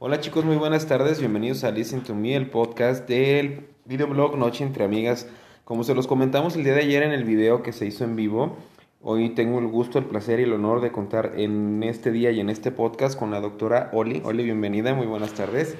Hola 0.00 0.20
chicos, 0.20 0.44
muy 0.44 0.54
buenas 0.54 0.86
tardes, 0.86 1.18
bienvenidos 1.18 1.64
a 1.64 1.72
Listen 1.72 2.04
to 2.04 2.14
Me, 2.14 2.36
el 2.36 2.48
podcast 2.48 3.08
del 3.08 3.66
videoblog 3.84 4.38
Noche 4.38 4.62
entre 4.62 4.84
Amigas. 4.84 5.26
Como 5.64 5.82
se 5.82 5.92
los 5.92 6.06
comentamos 6.06 6.54
el 6.54 6.62
día 6.62 6.74
de 6.74 6.82
ayer 6.82 7.02
en 7.02 7.10
el 7.10 7.24
video 7.24 7.64
que 7.64 7.72
se 7.72 7.84
hizo 7.84 8.04
en 8.04 8.14
vivo, 8.14 8.56
hoy 9.02 9.30
tengo 9.30 9.58
el 9.58 9.66
gusto, 9.66 9.98
el 9.98 10.04
placer 10.04 10.38
y 10.38 10.44
el 10.44 10.52
honor 10.52 10.82
de 10.82 10.92
contar 10.92 11.32
en 11.34 11.82
este 11.82 12.12
día 12.12 12.30
y 12.30 12.38
en 12.38 12.48
este 12.48 12.70
podcast 12.70 13.18
con 13.18 13.32
la 13.32 13.40
doctora 13.40 13.90
Oli. 13.92 14.22
Oli, 14.24 14.44
bienvenida, 14.44 14.94
muy 14.94 15.08
buenas 15.08 15.32
tardes. 15.32 15.74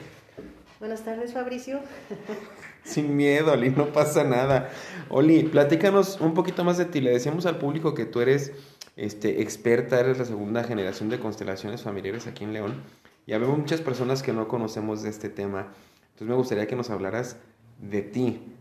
Buenas 0.81 1.05
tardes, 1.05 1.33
Fabricio. 1.33 1.79
Sin 2.83 3.17
miedo, 3.17 3.53
Oli, 3.53 3.71
no 3.71 3.93
pasa 3.93 4.25
nada. 4.25 4.69
Oli, 5.11 5.45
platícanos 5.45 6.21
un 6.21 6.35
poquito 6.35 6.65
más 6.65 6.77
de 6.77 6.87
ti. 6.87 7.01
Le 7.01 7.13
decíamos 7.13 7.47
al 7.47 7.59
público 7.59 7.95
que 7.95 8.05
tú 8.05 8.21
eres 8.21 8.51
este, 8.97 9.43
experta, 9.43 10.01
eres 10.01 10.19
la 10.19 10.25
segunda 10.25 10.65
generación 10.65 11.09
de 11.09 11.21
constelaciones 11.21 11.83
familiares 11.83 12.27
aquí 12.27 12.43
en 12.43 12.53
León. 12.53 12.83
Y 13.29 13.35
habemos 13.35 13.59
muchas 13.59 13.83
personas 13.83 14.23
que 14.23 14.33
no 14.33 14.49
conocemos 14.49 15.03
de 15.03 15.11
este 15.11 15.29
tema. 15.29 15.75
Entonces 16.13 16.29
me 16.29 16.35
gustaría 16.35 16.67
que 16.67 16.77
nos 16.77 16.89
hablaras 16.89 17.37
de 17.79 18.01
ti. 18.01 18.55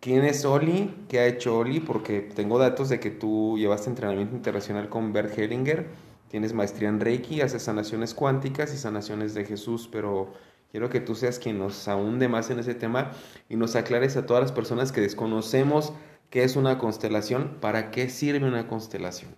¿Quién 0.00 0.24
es 0.24 0.44
Oli? 0.44 1.06
¿Qué 1.08 1.20
ha 1.20 1.26
hecho 1.26 1.56
Oli? 1.56 1.80
Porque 1.80 2.20
tengo 2.20 2.58
datos 2.58 2.90
de 2.90 3.00
que 3.00 3.10
tú 3.10 3.56
llevaste 3.56 3.88
entrenamiento 3.88 4.36
internacional 4.36 4.90
con 4.90 5.14
Bert 5.14 5.38
Hellinger, 5.38 5.86
tienes 6.28 6.52
maestría 6.52 6.90
en 6.90 7.00
Reiki, 7.00 7.40
haces 7.40 7.62
sanaciones 7.62 8.12
cuánticas 8.12 8.74
y 8.74 8.76
sanaciones 8.76 9.32
de 9.32 9.46
Jesús, 9.46 9.88
pero 9.90 10.34
quiero 10.70 10.90
que 10.90 11.00
tú 11.00 11.14
seas 11.14 11.38
quien 11.38 11.58
nos 11.58 11.88
ahonde 11.88 12.28
más 12.28 12.50
en 12.50 12.58
ese 12.58 12.74
tema 12.74 13.12
y 13.48 13.56
nos 13.56 13.74
aclares 13.74 14.18
a 14.18 14.26
todas 14.26 14.42
las 14.42 14.52
personas 14.52 14.92
que 14.92 15.00
desconocemos 15.00 15.94
qué 16.28 16.44
es 16.44 16.56
una 16.56 16.76
constelación, 16.76 17.56
para 17.58 17.90
qué 17.90 18.10
sirve 18.10 18.46
una 18.46 18.68
constelación. 18.68 19.34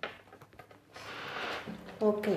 Ok. 2.01 2.27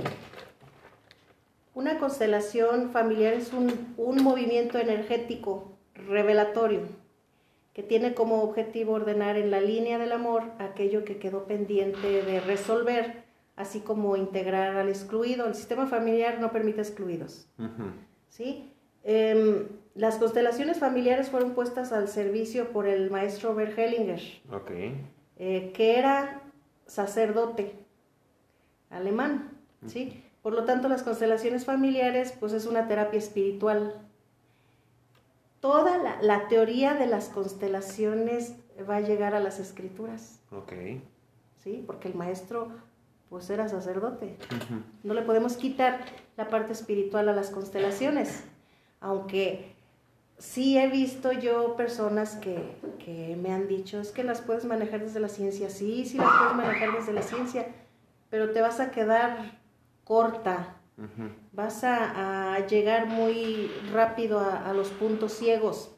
Una 1.80 1.98
constelación 1.98 2.90
familiar 2.90 3.32
es 3.32 3.54
un, 3.54 3.94
un 3.96 4.22
movimiento 4.22 4.78
energético 4.78 5.78
revelatorio 5.94 6.82
que 7.72 7.82
tiene 7.82 8.12
como 8.12 8.42
objetivo 8.42 8.92
ordenar 8.92 9.38
en 9.38 9.50
la 9.50 9.62
línea 9.62 9.98
del 9.98 10.12
amor 10.12 10.42
aquello 10.58 11.06
que 11.06 11.16
quedó 11.16 11.46
pendiente 11.46 12.22
de 12.22 12.38
resolver, 12.40 13.24
así 13.56 13.80
como 13.80 14.14
integrar 14.18 14.76
al 14.76 14.90
excluido. 14.90 15.46
El 15.46 15.54
sistema 15.54 15.86
familiar 15.86 16.38
no 16.38 16.52
permite 16.52 16.82
excluidos. 16.82 17.48
¿sí? 18.28 18.74
Em, 19.02 19.66
las 19.94 20.16
constelaciones 20.16 20.78
familiares 20.78 21.30
fueron 21.30 21.54
puestas 21.54 21.92
al 21.92 22.08
servicio 22.08 22.72
por 22.72 22.88
el 22.88 23.10
maestro 23.10 23.54
Bert 23.54 23.78
Hellinger, 23.78 24.20
eh, 25.38 25.72
que 25.72 25.98
era 25.98 26.42
sacerdote 26.84 27.72
alemán. 28.90 29.56
¿sí? 29.86 30.22
Por 30.42 30.54
lo 30.54 30.64
tanto, 30.64 30.88
las 30.88 31.02
constelaciones 31.02 31.66
familiares, 31.66 32.34
pues 32.38 32.52
es 32.52 32.66
una 32.66 32.88
terapia 32.88 33.18
espiritual. 33.18 33.94
Toda 35.60 35.98
la, 36.22 36.48
teoría 36.48 36.94
de 36.94 37.06
las 37.06 37.28
constelaciones 37.28 38.54
va 38.88 38.96
a 38.96 39.00
llegar 39.00 39.34
a 39.34 39.40
las 39.40 39.58
escrituras. 39.58 40.40
Ok. 40.50 40.72
Sí, 41.62 41.84
porque 41.86 42.08
el 42.08 42.14
maestro, 42.14 42.68
pues 43.28 43.50
era 43.50 43.68
sacerdote. 43.68 44.36
No 45.02 45.12
le 45.12 45.20
podemos 45.20 45.58
quitar 45.58 46.00
la 46.38 46.48
parte 46.48 46.72
espiritual 46.72 47.28
a 47.28 47.34
las 47.34 47.50
constelaciones. 47.50 48.42
Aunque 49.00 49.74
sí 50.38 50.78
he 50.78 50.88
visto 50.88 51.32
yo 51.32 51.76
personas 51.76 52.36
que, 52.36 52.76
que 53.04 53.36
me 53.36 53.52
han 53.52 53.68
dicho, 53.68 54.00
es 54.00 54.10
que 54.10 54.24
las 54.24 54.40
puedes 54.40 54.64
manejar 54.64 55.00
desde 55.00 55.20
la 55.20 55.28
ciencia. 55.28 55.68
Sí, 55.68 56.06
sí 56.06 56.16
las 56.16 56.30
puedes 56.38 56.56
manejar 56.56 56.96
desde 56.96 57.12
la 57.12 57.20
ciencia, 57.20 57.66
pero 58.30 58.52
te 58.52 58.62
vas 58.62 58.80
a 58.80 58.90
quedar 58.90 59.59
corta. 60.10 60.74
Vas 61.52 61.84
a, 61.84 62.66
llegar 62.66 63.06
muy 63.06 63.70
rápido 63.92 64.40
a, 64.40 64.72
los 64.72 64.88
puntos 64.88 65.34
ciegos. 65.34 65.94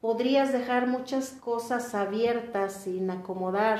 Podrías 0.00 0.52
dejar 0.52 0.88
muchas 0.88 1.30
cosas 1.30 1.94
abiertas 1.94 2.82
sin 2.82 3.08
acomodar. 3.12 3.78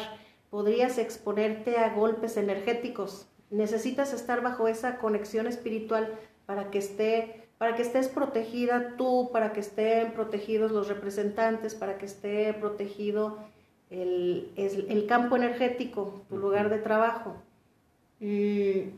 Podrías 0.49 0.97
exponerte 0.97 1.77
a 1.77 1.93
golpes 1.93 2.37
energéticos. 2.37 3.27
Necesitas 3.51 4.13
estar 4.13 4.43
bajo 4.43 4.69
esa 4.69 4.99
conexión 4.99 5.49
espiritual 5.49 6.15
para 6.47 6.71
que 6.71 6.79
esté 6.79 7.49
para 7.59 7.75
que 7.75 7.83
estés 7.83 8.07
protegida 8.07 8.95
tú, 8.97 9.31
para 9.33 9.53
que 9.53 9.61
estén 9.61 10.13
protegidos 10.13 10.71
los 10.71 10.87
representantes, 10.87 11.75
para 11.75 11.99
que 11.99 12.07
esté 12.07 12.55
protegido 12.55 13.39
el, 13.91 14.53
el 14.57 15.07
campo 15.07 15.35
energético, 15.35 16.23
tu 16.29 16.39
lugar 16.39 16.71
de 16.71 16.79
trabajo. 16.79 17.37
Y 18.21 18.91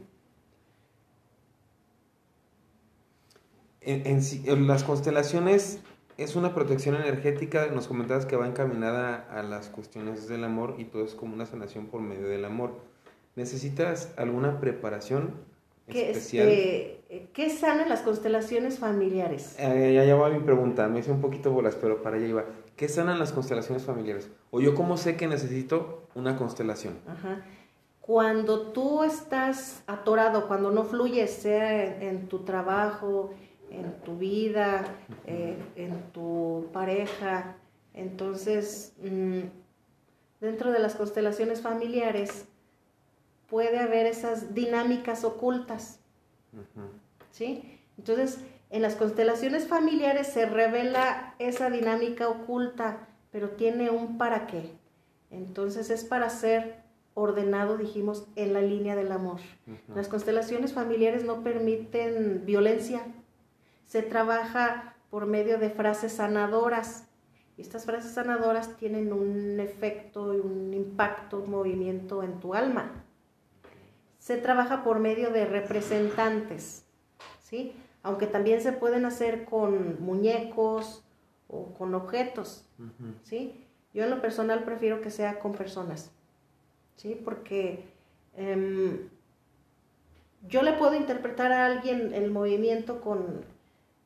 en, 3.85 4.67
las 4.67 4.85
constelaciones 4.85 5.81
es 6.17 6.37
una 6.37 6.55
protección 6.55 6.95
energética, 6.95 7.67
nos 7.69 7.89
comentabas 7.89 8.27
que 8.27 8.37
va 8.37 8.47
encaminada 8.47 9.27
a 9.31 9.43
las 9.43 9.69
cuestiones 9.69 10.29
del 10.29 10.45
amor 10.45 10.77
y 10.79 10.85
todo 10.85 11.05
es 11.05 11.15
como 11.15 11.35
una 11.35 11.47
sanación 11.47 11.87
por 11.87 12.01
medio 12.01 12.29
del 12.29 12.45
amor. 12.45 12.81
¿Necesitas 13.37 14.13
alguna 14.17 14.61
preparación 14.61 15.35
especial? 15.89 16.49
Este, 16.49 17.31
¿Qué 17.33 17.51
sanan 17.51 17.89
las 17.89 18.01
constelaciones 18.01 18.79
familiares? 18.79 19.57
Eh, 19.59 19.93
ya, 19.95 20.05
ya 20.05 20.15
va 20.15 20.31
mi 20.31 20.41
pregunta, 20.41 20.89
me 20.89 21.01
hice 21.01 21.11
un 21.11 21.21
poquito 21.21 21.51
bolas, 21.51 21.77
pero 21.81 22.03
para 22.03 22.17
allá 22.17 22.27
iba. 22.27 22.45
¿Qué 22.77 22.89
sanan 22.89 23.19
las 23.19 23.33
constelaciones 23.33 23.85
familiares? 23.85 24.31
O 24.51 24.61
yo 24.61 24.75
cómo 24.75 24.97
sé 24.97 25.17
que 25.17 25.27
necesito 25.27 26.09
una 26.15 26.37
constelación. 26.37 26.95
Cuando 28.01 28.73
tú 28.73 29.03
estás 29.03 29.83
atorado, 29.87 30.49
cuando 30.49 30.71
no 30.71 30.85
fluyes, 30.85 31.33
sea 31.33 32.03
en 32.03 32.29
tu 32.29 32.41
trabajo, 32.41 33.31
en 33.75 33.93
tu 34.05 34.17
vida, 34.17 34.85
eh, 35.27 35.57
en 35.77 36.01
tu 36.13 36.69
pareja. 36.73 37.57
Entonces, 37.93 38.95
mm, 39.03 39.41
dentro 40.41 40.73
de 40.73 40.79
las 40.79 40.95
constelaciones 40.95 41.61
familiares 41.61 42.47
puede 43.49 43.79
haber 43.79 44.07
esas 44.07 44.55
dinámicas 44.55 45.25
ocultas. 45.25 46.01
¿Sí? 47.31 47.79
Entonces, 47.99 48.39
en 48.71 48.83
las 48.83 48.97
constelaciones 48.97 49.69
familiares 49.69 50.27
se 50.27 50.47
revela 50.47 51.35
esa 51.39 51.71
dinámica 51.71 52.29
oculta, 52.29 53.09
pero 53.31 53.51
tiene 53.51 53.91
un 53.91 54.19
para 54.19 54.47
qué. 54.47 54.71
Entonces 55.31 55.91
es 55.91 56.05
para 56.05 56.31
ser 56.31 56.83
ordenado, 57.15 57.77
dijimos, 57.77 58.27
en 58.37 58.53
la 58.53 58.61
línea 58.61 58.97
del 58.97 59.13
amor. 59.13 59.41
Las 59.95 60.09
constelaciones 60.09 60.73
familiares 60.73 61.25
no 61.25 61.43
permiten 61.43 62.43
violencia, 62.45 63.03
se 63.85 64.03
trabaja 64.03 64.95
por 65.11 65.27
medio 65.27 65.59
de 65.59 65.71
frases 65.71 66.15
sanadoras. 66.15 67.09
Estas 67.57 67.85
frases 67.85 68.13
sanadoras 68.13 68.77
tienen 68.77 69.13
un 69.13 69.61
efecto 69.61 70.35
y 70.35 70.41
un 70.41 70.75
impacto, 70.75 71.39
un 71.39 71.51
movimiento 71.51 72.23
en 72.23 72.41
tu 72.41 72.55
alma. 72.55 73.05
Se 74.19 74.37
trabaja 74.37 74.83
por 74.83 74.99
medio 74.99 75.31
de 75.31 75.47
representantes, 75.47 76.85
¿sí? 77.43 77.77
Aunque 78.03 78.27
también 78.27 78.61
se 78.61 78.73
pueden 78.73 79.05
hacer 79.05 79.45
con 79.45 80.03
muñecos 80.03 81.05
o 81.49 81.75
con 81.75 81.95
objetos, 81.95 82.67
¿sí? 83.23 83.65
Yo 83.93 84.03
en 84.03 84.11
lo 84.11 84.21
personal 84.21 84.65
prefiero 84.65 85.01
que 85.01 85.11
sea 85.11 85.39
con 85.39 85.53
personas, 85.53 86.11
¿sí? 86.97 87.21
Porque 87.25 87.85
em, 88.37 89.09
yo 90.49 90.63
le 90.63 90.73
puedo 90.73 90.95
interpretar 90.95 91.53
a 91.53 91.67
alguien 91.67 92.13
el 92.13 92.33
movimiento 92.33 93.01
con, 93.01 93.45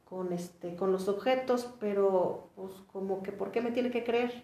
con, 0.08 0.32
este, 0.32 0.74
con 0.74 0.90
los 0.90 1.08
objetos, 1.08 1.68
pero 1.80 2.48
pues 2.56 2.72
como 2.92 3.22
que 3.22 3.30
¿por 3.30 3.50
qué 3.50 3.60
me 3.60 3.72
tiene 3.72 3.90
que 3.90 4.04
creer? 4.04 4.42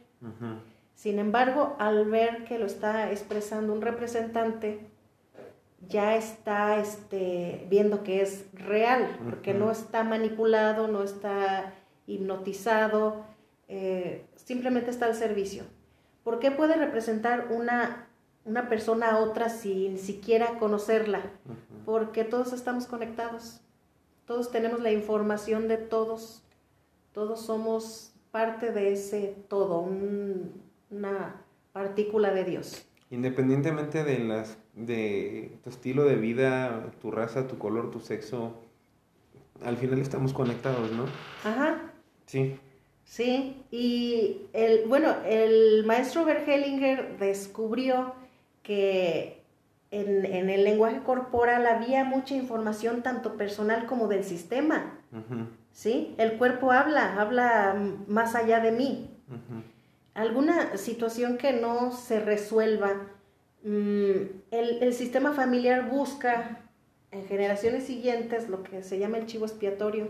Sin 0.94 1.18
embargo, 1.18 1.74
al 1.78 2.08
ver 2.08 2.44
que 2.44 2.58
lo 2.58 2.66
está 2.66 3.10
expresando 3.10 3.72
un 3.72 3.80
representante, 3.80 4.80
ya 5.88 6.16
está 6.16 6.78
este, 6.78 7.66
viendo 7.68 8.02
que 8.02 8.22
es 8.22 8.46
real, 8.52 9.18
porque 9.24 9.54
no 9.54 9.70
está 9.70 10.04
manipulado, 10.04 10.88
no 10.88 11.02
está 11.02 11.74
hipnotizado, 12.06 13.24
eh, 13.68 14.24
simplemente 14.36 14.90
está 14.90 15.06
al 15.06 15.14
servicio. 15.14 15.64
¿Por 16.22 16.40
qué 16.40 16.50
puede 16.50 16.76
representar 16.76 17.48
una, 17.50 18.06
una 18.44 18.68
persona 18.68 19.12
a 19.12 19.18
otra 19.18 19.48
sin 19.48 19.98
siquiera 19.98 20.58
conocerla? 20.58 21.20
Porque 21.84 22.24
todos 22.24 22.52
estamos 22.52 22.86
conectados. 22.86 23.63
Todos 24.26 24.50
tenemos 24.50 24.80
la 24.80 24.92
información 24.92 25.68
de 25.68 25.76
todos. 25.76 26.42
Todos 27.12 27.44
somos 27.44 28.12
parte 28.30 28.72
de 28.72 28.92
ese 28.92 29.36
todo, 29.48 29.88
una 30.90 31.44
partícula 31.72 32.32
de 32.32 32.44
Dios. 32.44 32.86
Independientemente 33.10 34.02
de, 34.02 34.18
las, 34.18 34.58
de 34.74 35.58
tu 35.62 35.70
estilo 35.70 36.04
de 36.04 36.16
vida, 36.16 36.90
tu 37.00 37.10
raza, 37.10 37.46
tu 37.46 37.58
color, 37.58 37.90
tu 37.90 38.00
sexo, 38.00 38.54
al 39.62 39.76
final 39.76 40.00
estamos 40.00 40.32
conectados, 40.32 40.90
¿no? 40.90 41.04
Ajá. 41.44 41.92
Sí. 42.26 42.58
Sí, 43.04 43.62
y 43.70 44.46
el, 44.52 44.88
bueno, 44.88 45.14
el 45.26 45.84
maestro 45.84 46.24
Bergelinger 46.24 47.18
descubrió 47.18 48.14
que 48.62 49.43
en, 49.94 50.26
en, 50.26 50.50
el 50.50 50.64
lenguaje 50.64 51.00
corporal 51.04 51.66
había 51.66 52.04
mucha 52.04 52.34
información 52.34 53.02
tanto 53.02 53.36
personal 53.36 53.86
como 53.86 54.08
del 54.08 54.24
sistema. 54.24 54.98
¿Sí? 55.72 56.14
El 56.18 56.36
cuerpo 56.38 56.72
habla, 56.72 57.20
habla 57.20 57.76
más 58.08 58.34
allá 58.34 58.60
de 58.60 58.72
mí. 58.72 59.10
Alguna 60.14 60.76
situación 60.76 61.38
que 61.38 61.52
no 61.52 61.92
se 61.92 62.20
resuelva, 62.20 63.08
mm, 63.62 64.12
el, 64.50 64.82
el, 64.82 64.94
sistema 64.94 65.32
familiar 65.32 65.88
busca 65.88 66.60
en 67.10 67.26
generaciones 67.26 67.84
siguientes 67.84 68.48
lo 68.48 68.62
que 68.62 68.82
se 68.82 68.98
llama 68.98 69.18
el 69.18 69.26
chivo 69.26 69.46
expiatorio. 69.46 70.08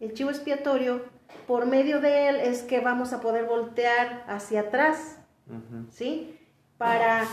El 0.00 0.12
chivo 0.14 0.30
expiatorio, 0.30 1.02
por 1.46 1.66
medio 1.66 2.00
de 2.00 2.28
él 2.28 2.36
es 2.36 2.62
que 2.62 2.80
vamos 2.80 3.12
a 3.12 3.20
poder 3.20 3.44
voltear 3.44 4.24
hacia 4.28 4.60
atrás, 4.60 5.18
¿sí? 5.90 6.38
Para 6.78 7.26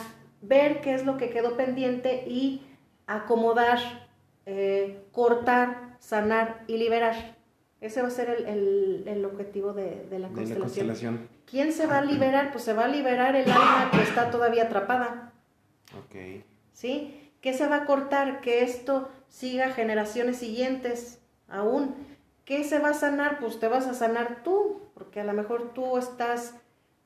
ver 0.47 0.81
qué 0.81 0.93
es 0.93 1.05
lo 1.05 1.17
que 1.17 1.29
quedó 1.29 1.55
pendiente 1.57 2.25
y 2.27 2.61
acomodar, 3.07 4.07
eh, 4.45 5.03
cortar, 5.11 5.97
sanar 5.99 6.63
y 6.67 6.77
liberar. 6.77 7.35
Ese 7.81 8.01
va 8.01 8.07
a 8.07 8.11
ser 8.11 8.29
el, 8.29 9.25
objetivo 9.25 9.73
de, 9.73 10.07
la, 10.17 10.29
constelación. 10.29 11.27
¿Quién 11.45 11.71
se 11.71 11.85
va 11.85 11.99
a 11.99 12.01
liberar? 12.01 12.51
Pues 12.51 12.63
se 12.63 12.73
va 12.73 12.85
a 12.85 12.87
liberar 12.87 13.35
el 13.35 13.49
alma 13.51 13.91
que 13.91 14.01
está 14.01 14.31
todavía 14.31 14.63
atrapada. 14.63 15.33
Ok. 15.99 16.43
¿Sí? 16.73 17.31
¿Qué 17.41 17.53
se 17.53 17.67
va 17.67 17.77
a 17.77 17.85
cortar? 17.85 18.41
Que 18.41 18.63
esto 18.63 19.09
siga 19.27 19.69
generaciones 19.69 20.37
siguientes 20.37 21.21
aún. 21.47 21.95
¿Qué 22.43 22.63
se 22.63 22.79
va 22.79 22.89
a 22.89 22.93
sanar? 22.93 23.39
Pues 23.39 23.59
te 23.59 23.67
vas 23.67 23.85
a 23.85 23.93
sanar 23.93 24.43
tú, 24.43 24.81
porque 24.93 25.19
a 25.19 25.23
lo 25.23 25.33
mejor 25.33 25.73
tú 25.73 25.97
estás 25.97 26.55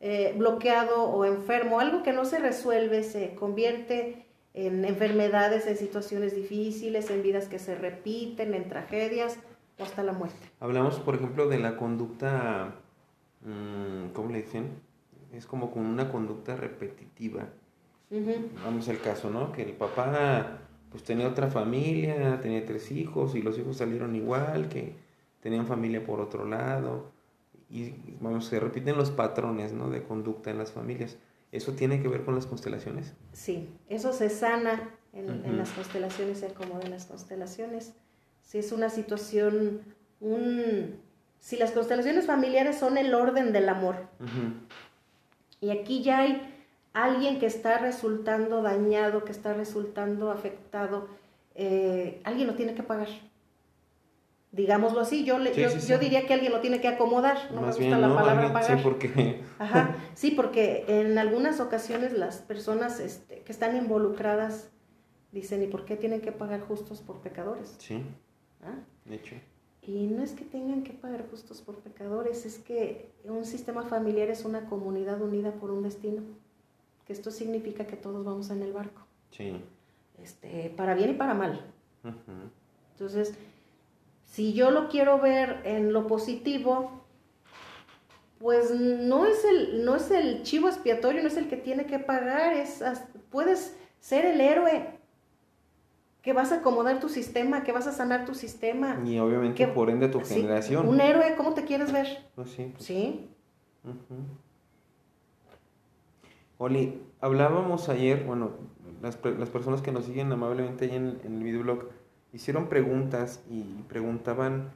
eh, 0.02 0.34
bloqueado 0.38 1.04
o 1.04 1.26
enfermo, 1.26 1.82
algo 1.82 2.04
que 2.04 2.14
no 2.14 2.24
se 2.24 2.40
resuelve 2.40 3.04
se 3.04 3.36
convierte 3.36 4.26
en 4.54 4.86
enfermedades, 4.86 5.68
en 5.68 5.76
situaciones 5.76 6.34
difíciles, 6.34 7.10
en 7.10 7.22
vidas 7.22 7.48
que 7.48 7.60
se 7.60 7.76
repiten, 7.76 8.54
en 8.54 8.70
tragedias 8.70 9.38
o 9.78 9.84
hasta 9.84 10.04
la 10.04 10.14
muerte. 10.14 10.40
Hablamos, 10.62 11.00
por 11.00 11.16
ejemplo, 11.16 11.50
de 11.50 11.60
la 11.60 11.76
conducta, 11.76 12.76
mm, 13.42 14.14
¿cómo 14.14 14.32
le 14.32 14.42
dicen? 14.42 14.70
Es 15.34 15.46
como 15.46 15.70
con 15.70 15.86
una 15.86 16.10
conducta 16.10 16.56
repetitiva. 16.56 17.50
Vamos 18.66 18.90
al 18.90 19.00
caso, 19.02 19.30
¿no? 19.30 19.52
Que 19.52 19.62
el 19.62 19.74
papá 19.74 20.62
pues 20.90 21.04
tenía 21.04 21.28
otra 21.28 21.48
familia, 21.50 22.40
tenía 22.42 22.66
tres 22.66 22.90
hijos 22.92 23.36
y 23.36 23.42
los 23.44 23.60
hijos 23.60 23.78
salieron 23.78 24.16
igual, 24.16 24.68
que 24.70 24.96
tenían 25.42 25.68
familia 25.68 26.04
por 26.04 26.20
otro 26.20 26.46
lado 26.46 27.19
y 27.70 27.94
vamos, 28.20 28.46
se 28.46 28.60
repiten 28.60 28.98
los 28.98 29.12
patrones 29.12 29.74
¿no? 29.74 29.90
de 29.90 30.04
conducta 30.04 30.50
en 30.50 30.58
las 30.58 30.72
familias. 30.72 31.18
¿Eso 31.52 31.74
tiene 31.74 32.02
que 32.02 32.08
ver 32.08 32.26
con 32.26 32.36
las 32.36 32.46
constelaciones? 32.46 33.14
Sí, 33.34 33.70
eso 33.90 34.14
se 34.14 34.30
sana 34.30 34.90
en, 35.14 35.58
las 35.58 35.72
constelaciones, 35.72 36.40
se 36.40 36.48
acomoda 36.48 36.82
en 36.86 36.92
las 36.92 37.06
constelaciones. 37.06 37.94
Si 38.44 38.60
es 38.60 38.72
una 38.72 38.90
situación, 38.90 39.82
un, 40.20 40.96
si 41.40 41.58
las 41.58 41.72
constelaciones 41.72 42.26
familiares 42.28 42.78
son 42.78 42.98
el 42.98 43.14
orden 43.14 43.52
del 43.52 43.70
amor, 43.70 43.96
y 45.60 45.72
aquí 45.72 46.04
ya 46.04 46.20
hay 46.20 46.42
alguien 46.94 47.40
que 47.40 47.48
está 47.48 47.80
resultando 47.80 48.62
dañado, 48.62 49.26
que 49.26 49.32
está 49.32 49.54
resultando 49.54 50.32
afectado, 50.32 51.08
eh, 51.56 52.22
alguien 52.24 52.48
lo 52.48 52.56
tiene 52.56 52.76
que 52.76 52.84
pagar 52.84 53.10
digámoslo 54.52 55.02
así, 55.02 55.24
yo, 55.24 55.38
yo, 55.40 56.00
diría 56.00 56.26
que 56.26 56.34
alguien 56.34 56.52
lo 56.52 56.60
tiene 56.60 56.82
que 56.82 56.88
acomodar, 56.88 57.52
no 57.54 57.62
me 57.62 57.68
gusta 57.68 57.98
la 57.98 58.14
palabra 58.14 58.54
pagar. 58.54 58.78
Sí 58.78 58.84
porque... 58.84 59.44
Ajá, 59.60 59.96
sí, 60.16 60.32
porque 60.32 60.86
en 60.88 61.18
algunas 61.18 61.60
ocasiones 61.60 62.14
las 62.14 62.38
personas 62.38 63.00
este, 63.00 63.42
que 63.42 63.52
están 63.52 63.76
involucradas 63.76 64.70
dicen, 65.32 65.62
¿y 65.62 65.68
por 65.68 65.86
qué 65.86 65.96
tienen 65.96 66.22
que 66.22 66.32
pagar 66.32 66.62
justos 66.62 67.02
por 67.02 67.22
pecadores? 67.22 67.76
Sí, 67.78 68.02
¿Ah? 68.64 68.76
de 69.06 69.16
hecho. 69.16 69.36
Y 69.82 70.08
no 70.08 70.24
es 70.24 70.34
que 70.34 70.46
tengan 70.46 70.84
que 70.84 70.94
pagar 70.94 71.28
justos 71.30 71.62
por 71.62 71.76
pecadores, 71.78 72.46
es 72.46 72.60
que 72.60 73.12
un 73.24 73.46
sistema 73.46 73.84
familiar 73.84 74.30
es 74.30 74.46
una 74.46 74.66
comunidad 74.66 75.22
unida 75.22 75.54
por 75.54 75.72
un 75.72 75.84
destino, 75.84 76.24
que 77.06 77.14
esto 77.14 77.32
significa 77.32 77.86
que 77.86 77.96
todos 77.96 78.26
vamos 78.26 78.50
en 78.50 78.62
el 78.62 78.74
barco. 78.74 79.02
Sí. 79.32 79.62
Este, 80.18 80.74
para 80.76 80.96
bien 80.96 81.12
y 81.12 81.14
para 81.14 81.34
mal. 81.34 81.66
Entonces, 82.92 83.34
si 84.30 84.54
yo 84.54 84.70
lo 84.72 84.90
quiero 84.90 85.20
ver 85.20 85.62
en 85.64 85.92
lo 85.92 86.08
positivo, 86.08 87.04
pues 88.40 88.72
no 88.72 89.26
es 89.26 89.44
el, 89.44 89.84
no 89.84 89.96
es 89.96 90.12
el 90.12 90.44
chivo 90.44 90.68
expiatorio, 90.68 91.22
no 91.22 91.28
es 91.28 91.38
el 91.38 91.50
que 91.50 91.58
tiene 91.58 91.86
que 91.86 92.00
pagar, 92.00 92.54
es, 92.54 92.84
puedes 93.32 93.76
ser 94.00 94.26
el 94.26 94.40
héroe 94.40 95.00
que 96.22 96.34
vas 96.34 96.52
a 96.52 96.58
acomodar 96.58 97.00
tu 97.00 97.10
sistema, 97.10 97.64
que 97.64 97.72
vas 97.72 97.88
a 97.88 97.92
sanar 97.92 98.26
tu 98.26 98.36
sistema. 98.36 99.02
Y 99.04 99.18
obviamente 99.18 99.68
por 99.68 99.90
ende 99.90 100.08
tu 100.10 100.22
generación. 100.22 100.88
Un 100.88 101.02
héroe, 101.02 101.36
¿cómo 101.36 101.54
te 101.54 101.66
quieres 101.66 101.92
ver? 101.92 102.30
Pues 102.36 102.52
sí. 102.52 102.72
Pues. 102.72 102.86
Sí. 102.86 103.30
Oli, 106.60 107.02
hablábamos 107.20 107.90
ayer, 107.90 108.26
bueno, 108.26 108.52
las, 109.02 109.18
las, 109.24 109.50
personas 109.50 109.82
que 109.82 109.92
nos 109.92 110.06
siguen 110.06 110.32
amablemente 110.32 110.86
ahí 110.86 110.96
en, 110.96 111.20
en 111.24 111.38
el 111.38 111.44
videoblog, 111.44 111.90
hicieron 112.34 112.68
preguntas 112.68 113.42
y 113.50 113.64
preguntaban 113.88 114.72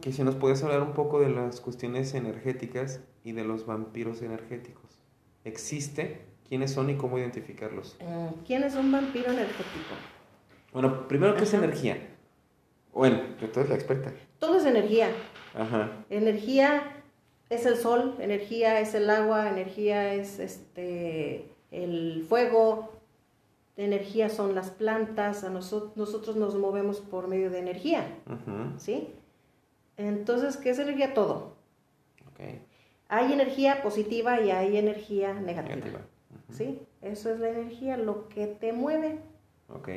que 0.00 0.12
si 0.12 0.22
nos 0.22 0.36
puedes 0.36 0.62
hablar 0.62 0.82
un 0.82 0.92
poco 0.92 1.20
de 1.20 1.30
las 1.30 1.60
cuestiones 1.60 2.14
energéticas 2.14 3.00
y 3.24 3.32
de 3.32 3.44
los 3.44 3.66
vampiros 3.66 4.22
energéticos. 4.22 4.98
¿Existe? 5.44 6.22
¿Quiénes 6.48 6.72
son 6.72 6.90
y 6.90 6.96
cómo 6.96 7.18
identificarlos? 7.18 7.96
Eh, 8.00 8.30
¿Quién 8.46 8.62
es 8.62 8.74
un 8.74 8.90
vampiro 8.90 9.30
energético? 9.30 9.94
Bueno, 10.72 11.08
primero, 11.08 11.34
¿qué 11.36 11.44
es 11.44 11.54
energía? 11.54 11.98
Bueno, 12.92 13.20
tú 13.38 13.60
eres 13.60 13.68
la 13.68 13.74
experta. 13.74 14.12
Todo 14.38 14.56
es 14.58 14.64
energía. 14.64 15.10
Ajá. 15.54 15.90
Energía 16.10 16.82
es 17.50 17.66
el 17.66 17.76
sol, 17.76 18.16
energía 18.18 18.80
es 18.80 18.94
el 18.94 19.08
agua, 19.10 19.48
energía 19.50 20.14
es 20.14 20.38
este 20.38 21.50
el 21.70 22.24
fuego, 22.28 22.97
de 23.78 23.84
energía 23.84 24.28
son 24.28 24.56
las 24.56 24.70
plantas, 24.70 25.44
a 25.44 25.50
nosotros, 25.50 25.96
nosotros 25.96 26.34
nos 26.34 26.56
movemos 26.56 26.98
por 26.98 27.28
medio 27.28 27.48
de 27.48 27.60
energía, 27.60 28.08
¿sí? 28.76 29.14
Entonces, 29.96 30.56
¿qué 30.56 30.70
es 30.70 30.80
energía? 30.80 31.14
Todo. 31.14 31.52
Hay 33.08 33.32
energía 33.32 33.80
positiva 33.82 34.40
y 34.40 34.50
hay 34.50 34.76
energía 34.76 35.32
negativa. 35.32 36.00
¿Sí? 36.50 36.82
Eso 37.02 37.32
es 37.32 37.38
la 37.38 37.50
energía, 37.50 37.96
lo 37.96 38.28
que 38.28 38.48
te 38.48 38.72
mueve. 38.72 39.20
Ok. 39.68 39.88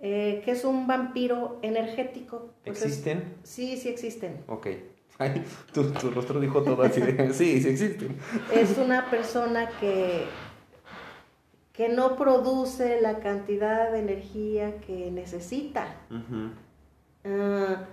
Eh, 0.00 0.42
¿Qué 0.44 0.50
es 0.50 0.66
un 0.66 0.86
vampiro 0.86 1.58
energético? 1.62 2.50
Pues 2.64 2.82
¿Existen? 2.82 3.34
sí, 3.44 3.78
sí 3.78 3.88
existen. 3.88 4.44
Ok. 4.46 4.66
tu, 5.72 5.90
tu 5.92 6.10
rostro 6.10 6.38
dijo 6.38 6.62
todo 6.62 6.82
así. 6.82 7.00
sí, 7.32 7.62
sí 7.62 7.68
existen. 7.68 8.18
Es 8.52 8.76
una 8.76 9.10
persona 9.10 9.70
que 9.80 10.26
que 11.78 11.88
no 11.88 12.16
produce 12.16 13.00
la 13.00 13.20
cantidad 13.20 13.92
de 13.92 14.00
energía 14.00 14.80
que 14.80 15.12
necesita. 15.12 15.86
Ah, 17.24 17.84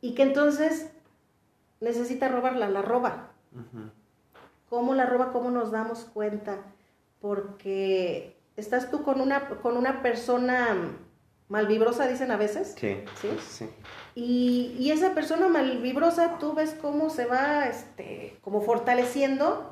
y 0.00 0.16
que 0.16 0.24
entonces 0.24 0.90
necesita 1.80 2.26
robarla, 2.26 2.68
la 2.68 2.82
roba. 2.82 3.28
¿Cómo 4.68 4.96
la 4.96 5.06
roba? 5.06 5.30
¿Cómo 5.30 5.52
nos 5.52 5.70
damos 5.70 6.00
cuenta? 6.00 6.58
Porque 7.20 8.36
estás 8.56 8.90
tú 8.90 9.04
con 9.04 9.20
una, 9.20 9.50
con 9.50 9.76
una 9.76 10.02
persona 10.02 10.74
malvibrosa, 11.46 12.08
dicen 12.08 12.32
a 12.32 12.36
veces. 12.36 12.74
Sí. 12.76 13.04
¿sí? 13.48 13.70
Y, 14.16 14.90
esa 14.90 15.14
persona 15.14 15.46
malvibrosa, 15.46 16.38
tú 16.40 16.54
ves 16.54 16.74
cómo 16.82 17.08
se 17.10 17.26
va 17.26 17.66
este, 17.66 18.36
como 18.40 18.62
fortaleciendo. 18.62 19.70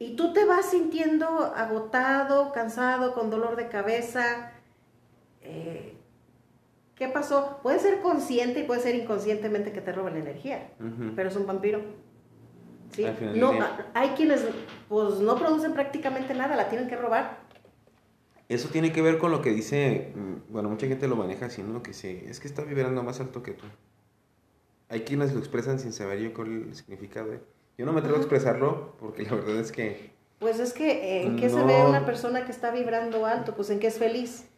Y 0.00 0.16
tú 0.16 0.32
te 0.32 0.46
vas 0.46 0.70
sintiendo 0.70 1.26
agotado, 1.54 2.52
cansado, 2.52 3.12
con 3.12 3.28
dolor 3.28 3.54
de 3.56 3.68
cabeza. 3.68 4.50
Eh, 5.42 5.94
¿Qué 6.94 7.08
pasó? 7.08 7.60
Puede 7.62 7.80
ser 7.80 8.00
consciente 8.00 8.60
y 8.60 8.62
puede 8.62 8.80
ser 8.80 8.94
inconscientemente 8.94 9.72
que 9.72 9.82
te 9.82 9.92
roba 9.92 10.08
la 10.08 10.18
energía, 10.18 10.70
pero 11.14 11.28
es 11.28 11.36
un 11.36 11.46
vampiro. 11.46 11.82
¿sí? 12.92 13.04
No, 13.34 13.52
hay 13.92 14.08
quienes 14.10 14.42
pues 14.88 15.20
no 15.20 15.36
producen 15.36 15.74
prácticamente 15.74 16.32
nada, 16.32 16.56
la 16.56 16.70
tienen 16.70 16.88
que 16.88 16.96
robar. 16.96 17.38
Eso 18.48 18.70
tiene 18.70 18.92
que 18.92 19.02
ver 19.02 19.18
con 19.18 19.30
lo 19.30 19.42
que 19.42 19.50
dice, 19.50 20.12
mm, 20.14 20.52
bueno, 20.52 20.70
mucha 20.70 20.86
gente 20.86 21.08
lo 21.08 21.16
maneja 21.16 21.46
así, 21.46 21.62
¿no? 21.62 21.82
Que 21.82 21.92
sí, 21.92 22.24
es 22.26 22.40
que 22.40 22.48
está 22.48 22.62
vibrando 22.62 23.02
más 23.02 23.20
alto 23.20 23.42
que 23.42 23.52
tú. 23.52 23.66
Hay 24.88 25.02
quienes 25.02 25.34
lo 25.34 25.40
expresan 25.40 25.78
sin 25.78 25.92
saber 25.92 26.20
yo 26.20 26.32
cuál 26.32 26.62
es 26.62 26.68
el 26.68 26.74
significado. 26.74 27.34
¿eh? 27.34 27.40
Yo 27.80 27.86
no 27.86 27.94
me 27.94 28.00
atrevo 28.00 28.18
a 28.18 28.20
expresarlo 28.20 28.94
porque 29.00 29.22
la 29.22 29.36
verdad 29.36 29.56
es 29.56 29.72
que... 29.72 30.10
Pues 30.38 30.60
es 30.60 30.74
que, 30.74 31.22
¿en 31.22 31.36
qué 31.36 31.48
se 31.48 31.64
ve 31.64 31.82
una 31.82 32.04
persona 32.04 32.44
que 32.44 32.52
está 32.52 32.70
vibrando 32.70 33.24
alto? 33.24 33.56
Pues 33.56 33.70
en 33.70 33.80
qué 33.80 33.86
es 33.86 33.96
feliz. 33.96 34.50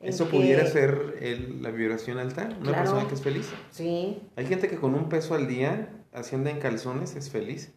¿Eso 0.00 0.26
pudiera 0.30 0.64
ser 0.64 1.18
la 1.60 1.70
vibración 1.70 2.16
alta? 2.16 2.48
¿Una 2.58 2.72
persona 2.72 3.06
que 3.06 3.12
es 3.12 3.20
feliz? 3.20 3.50
Sí. 3.70 4.18
Hay 4.36 4.46
gente 4.46 4.68
que 4.68 4.76
con 4.76 4.94
un 4.94 5.10
peso 5.10 5.34
al 5.34 5.46
día, 5.46 5.90
haciendo 6.14 6.48
en 6.48 6.58
calzones, 6.58 7.16
es 7.16 7.28
feliz. 7.28 7.74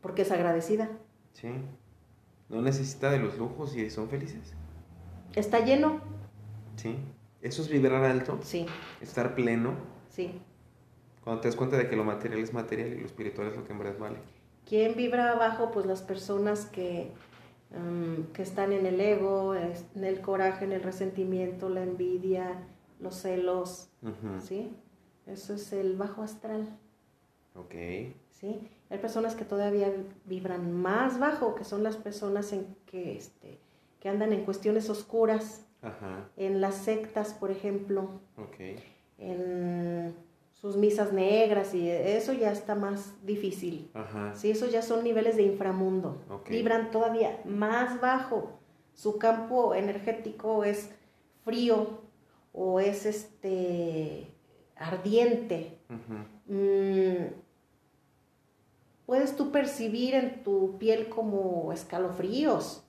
Porque 0.00 0.22
es 0.22 0.32
agradecida. 0.32 0.90
Sí. 1.34 1.52
no 2.48 2.60
necesita 2.60 3.08
de 3.08 3.20
los 3.20 3.38
lujos 3.38 3.76
y 3.76 3.88
son 3.88 4.08
felices. 4.08 4.52
Está 5.36 5.60
lleno. 5.60 6.00
Sí. 6.74 6.96
Eso 7.40 7.62
es 7.62 7.68
vibrar 7.68 8.02
alto. 8.02 8.40
Sí. 8.42 8.66
Estar 9.00 9.36
pleno. 9.36 9.74
Sí. 10.08 10.40
Cuando 11.24 11.40
te 11.40 11.48
das 11.48 11.56
cuenta 11.56 11.76
de 11.78 11.88
que 11.88 11.96
lo 11.96 12.04
material 12.04 12.40
es 12.40 12.52
material 12.52 12.88
y 12.92 13.00
lo 13.00 13.06
espiritual 13.06 13.48
es 13.48 13.56
lo 13.56 13.64
que 13.64 13.72
en 13.72 13.78
verdad 13.78 13.98
vale. 13.98 14.18
¿Quién 14.68 14.94
vibra 14.94 15.32
abajo? 15.32 15.70
Pues 15.72 15.86
las 15.86 16.02
personas 16.02 16.66
que, 16.66 17.10
mm, 17.70 18.32
que 18.32 18.42
están 18.42 18.72
en 18.72 18.84
el 18.86 19.00
ego, 19.00 19.54
en 19.54 20.04
el 20.04 20.20
coraje, 20.20 20.64
en 20.66 20.72
el 20.72 20.82
resentimiento, 20.82 21.68
la 21.70 21.82
envidia, 21.82 22.62
los 23.00 23.14
celos. 23.16 23.88
¿Sí? 24.42 24.70
Eso 25.26 25.54
es 25.54 25.72
el 25.72 25.96
bajo 25.96 26.22
astral. 26.22 26.68
Ok. 27.54 27.74
¿Sí? 28.30 28.60
Hay 28.90 28.98
personas 28.98 29.34
que 29.34 29.44
todavía 29.44 29.90
vibran 30.26 30.72
más 30.72 31.18
bajo, 31.18 31.54
que 31.54 31.64
son 31.64 31.82
las 31.82 31.96
personas 31.96 32.52
en 32.52 32.66
que, 32.86 33.16
este, 33.16 33.58
que 34.00 34.08
andan 34.10 34.32
en 34.34 34.44
cuestiones 34.44 34.90
oscuras, 34.90 35.64
Ajá. 35.80 36.28
en 36.36 36.60
las 36.60 36.74
sectas, 36.74 37.32
por 37.32 37.50
ejemplo, 37.50 38.20
Ok. 38.36 38.76
en 39.18 40.14
sus 40.64 40.78
misas 40.78 41.12
negras 41.12 41.74
y 41.74 41.90
eso 41.90 42.32
ya 42.32 42.50
está 42.50 42.74
más 42.74 43.12
difícil. 43.22 43.90
Ajá. 43.92 44.32
Sí, 44.34 44.50
esos 44.50 44.72
ya 44.72 44.80
son 44.80 45.04
niveles 45.04 45.36
de 45.36 45.42
inframundo. 45.42 46.22
Vibran 46.48 46.90
todavía 46.90 47.38
más 47.44 48.00
bajo. 48.00 48.58
Su 48.94 49.18
campo 49.18 49.74
energético 49.74 50.64
es 50.64 50.88
frío 51.44 52.00
o 52.54 52.80
es 52.80 53.04
este 53.04 54.32
ardiente. 54.74 55.80
Mm, 56.46 57.26
puedes 59.04 59.36
tú 59.36 59.52
percibir 59.52 60.14
en 60.14 60.44
tu 60.44 60.78
piel 60.78 61.10
como 61.10 61.74
escalofríos. 61.74 62.82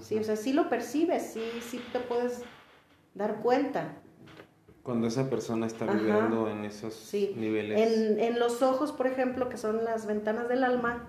Sí, 0.00 0.16
o 0.16 0.24
sea, 0.24 0.34
sí 0.34 0.52
lo 0.52 0.68
percibes, 0.68 1.30
sí, 1.32 1.44
sí 1.60 1.80
te 1.92 2.00
puedes 2.00 2.42
dar 3.14 3.40
cuenta. 3.40 3.99
Cuando 4.82 5.06
esa 5.06 5.28
persona 5.28 5.66
está 5.66 5.84
Ajá. 5.84 5.94
vibrando 5.94 6.48
en 6.48 6.64
esos 6.64 6.94
Sí. 6.94 7.34
niveles. 7.36 7.78
En, 7.80 8.18
en 8.18 8.38
los 8.38 8.62
ojos, 8.62 8.92
por 8.92 9.06
ejemplo, 9.06 9.48
que 9.48 9.56
son 9.58 9.84
las 9.84 10.06
ventanas 10.06 10.48
del 10.48 10.64
alma, 10.64 11.04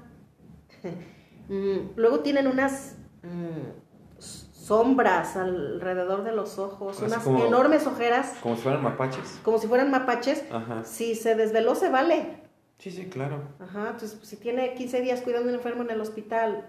mm, 1.49 1.91
luego 1.95 2.19
tienen 2.19 2.47
unas 2.47 2.95
mm, 3.23 4.19
sombras 4.19 5.37
alrededor 5.37 6.23
de 6.23 6.33
los 6.33 6.59
ojos, 6.59 6.97
Así 6.97 7.05
unas 7.05 7.23
como- 7.23 7.45
enormes 7.45 7.87
ojeras, 7.87 8.35
Como 8.43 8.55
si 8.55 8.61
fueran 8.63 8.83
mapaches. 8.83 9.39
como 9.43 9.57
si 9.57 9.67
fueran 9.67 9.89
mapaches. 9.89 10.43
Ajá. 10.51 10.83
Si 10.83 11.15
se 11.15 11.35
desveló, 11.35 11.75
se 11.75 11.89
vale. 11.89 12.41
Sí, 12.77 12.91
sí, 12.91 13.05
claro. 13.09 13.43
Ajá, 13.59 13.91
entonces 13.91 14.17
si 14.23 14.37
tiene 14.37 14.73
15 14.73 15.01
días 15.01 15.21
cuidando 15.21 15.47
a 15.49 15.53
un 15.53 15.57
enfermo 15.57 15.83
en 15.83 15.91
el 15.91 16.01
hospital, 16.01 16.67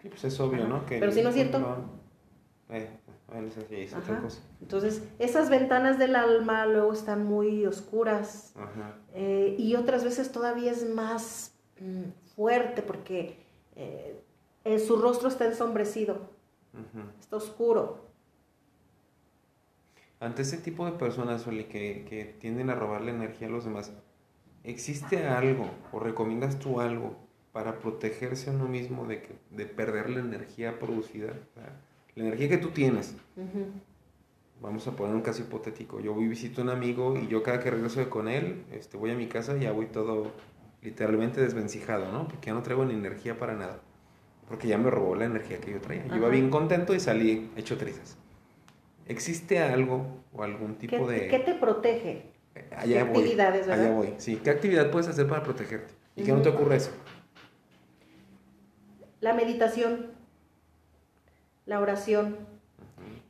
Sí, 0.00 0.08
pues 0.08 0.22
es 0.24 0.38
obvio, 0.38 0.60
Ajá. 0.62 0.68
¿no? 0.68 0.86
Que 0.86 0.98
Pero 1.00 1.10
si 1.10 1.22
no 1.22 1.30
es 1.30 1.34
cierto. 1.34 1.58
Eh, 2.70 2.88
bueno, 3.26 3.48
eso 3.48 3.60
sí 3.68 3.76
es 3.76 3.94
otra 3.94 4.14
Ajá. 4.14 4.22
cosa. 4.22 4.42
entonces 4.60 5.02
esas 5.18 5.48
ventanas 5.48 5.98
del 5.98 6.16
alma 6.16 6.66
luego 6.66 6.92
están 6.92 7.24
muy 7.24 7.64
oscuras 7.64 8.52
Ajá. 8.56 8.94
eh, 9.14 9.54
y 9.58 9.74
otras 9.74 10.04
veces 10.04 10.30
todavía 10.32 10.72
es 10.72 10.86
más 10.88 11.54
mm, 11.80 12.10
fuerte 12.36 12.82
porque 12.82 13.36
eh, 13.76 14.20
eh, 14.64 14.78
su 14.78 14.96
rostro 14.96 15.28
está 15.28 15.46
ensombrecido, 15.46 16.28
está 17.20 17.36
oscuro. 17.36 18.06
Ante 20.20 20.42
ese 20.42 20.58
tipo 20.58 20.84
de 20.84 20.92
personas, 20.92 21.46
Oli, 21.46 21.64
que, 21.64 22.04
que 22.08 22.24
tienden 22.24 22.70
a 22.70 22.74
robarle 22.74 23.12
energía 23.12 23.46
a 23.46 23.50
los 23.50 23.64
demás, 23.64 23.92
¿existe 24.64 25.26
algo 25.26 25.70
o 25.92 26.00
recomiendas 26.00 26.58
tú 26.58 26.80
algo 26.80 27.16
para 27.52 27.78
protegerse 27.78 28.50
a 28.50 28.52
uno 28.52 28.66
mismo 28.66 29.06
de, 29.06 29.22
que, 29.22 29.38
de 29.50 29.66
perder 29.66 30.10
la 30.10 30.20
energía 30.20 30.78
producida? 30.80 31.30
O 31.30 31.54
sea, 31.54 31.80
la 32.18 32.24
energía 32.24 32.48
que 32.48 32.58
tú 32.58 32.70
tienes. 32.70 33.14
Vamos 34.60 34.86
a 34.88 34.92
poner 34.92 35.14
un 35.14 35.22
caso 35.22 35.42
hipotético. 35.42 36.00
Yo 36.00 36.12
voy 36.14 36.24
y 36.24 36.28
visito 36.28 36.60
a 36.60 36.64
un 36.64 36.70
amigo 36.70 37.16
y 37.16 37.28
yo 37.28 37.42
cada 37.44 37.60
que 37.60 37.70
regreso 37.70 38.10
con 38.10 38.28
él, 38.28 38.64
este, 38.72 38.96
voy 38.96 39.12
a 39.12 39.14
mi 39.14 39.28
casa 39.28 39.56
y 39.56 39.60
ya 39.60 39.72
voy 39.72 39.86
todo 39.86 40.32
literalmente 40.82 41.40
desvencijado, 41.40 42.10
¿no? 42.10 42.26
Porque 42.26 42.48
ya 42.48 42.54
no 42.54 42.62
traigo 42.62 42.84
ni 42.84 42.94
energía 42.94 43.38
para 43.38 43.54
nada. 43.54 43.78
Porque 44.48 44.66
ya 44.66 44.78
me 44.78 44.90
robó 44.90 45.14
la 45.14 45.26
energía 45.26 45.58
que 45.58 45.70
yo 45.70 45.80
traía. 45.80 46.06
Yo 46.06 46.16
iba 46.16 46.28
bien 46.28 46.50
contento 46.50 46.94
y 46.94 47.00
salí 47.00 47.50
hecho 47.56 47.76
trizas. 47.78 48.16
¿Existe 49.06 49.60
algo 49.60 50.06
o 50.32 50.42
algún 50.42 50.74
¿Qué, 50.74 50.88
tipo 50.88 51.06
de... 51.06 51.28
qué 51.28 51.38
te 51.38 51.54
protege? 51.54 52.32
Allá 52.76 53.04
qué 53.04 53.10
voy. 53.10 53.18
actividades, 53.18 53.66
verdad? 53.66 53.84
Allá 53.84 53.94
voy. 53.94 54.14
Sí, 54.18 54.40
¿qué 54.42 54.50
actividad 54.50 54.90
puedes 54.90 55.06
hacer 55.08 55.28
para 55.28 55.44
protegerte? 55.44 55.94
¿Y 56.16 56.24
que 56.24 56.32
no 56.32 56.42
te 56.42 56.48
Ujú. 56.48 56.58
ocurra 56.58 56.74
eso? 56.74 56.90
La 59.20 59.34
meditación, 59.34 60.17
la 61.68 61.80
oración, 61.80 62.36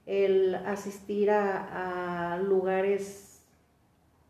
el 0.07 0.55
asistir 0.55 1.31
a, 1.31 2.35
a 2.35 2.39
lugares 2.39 3.43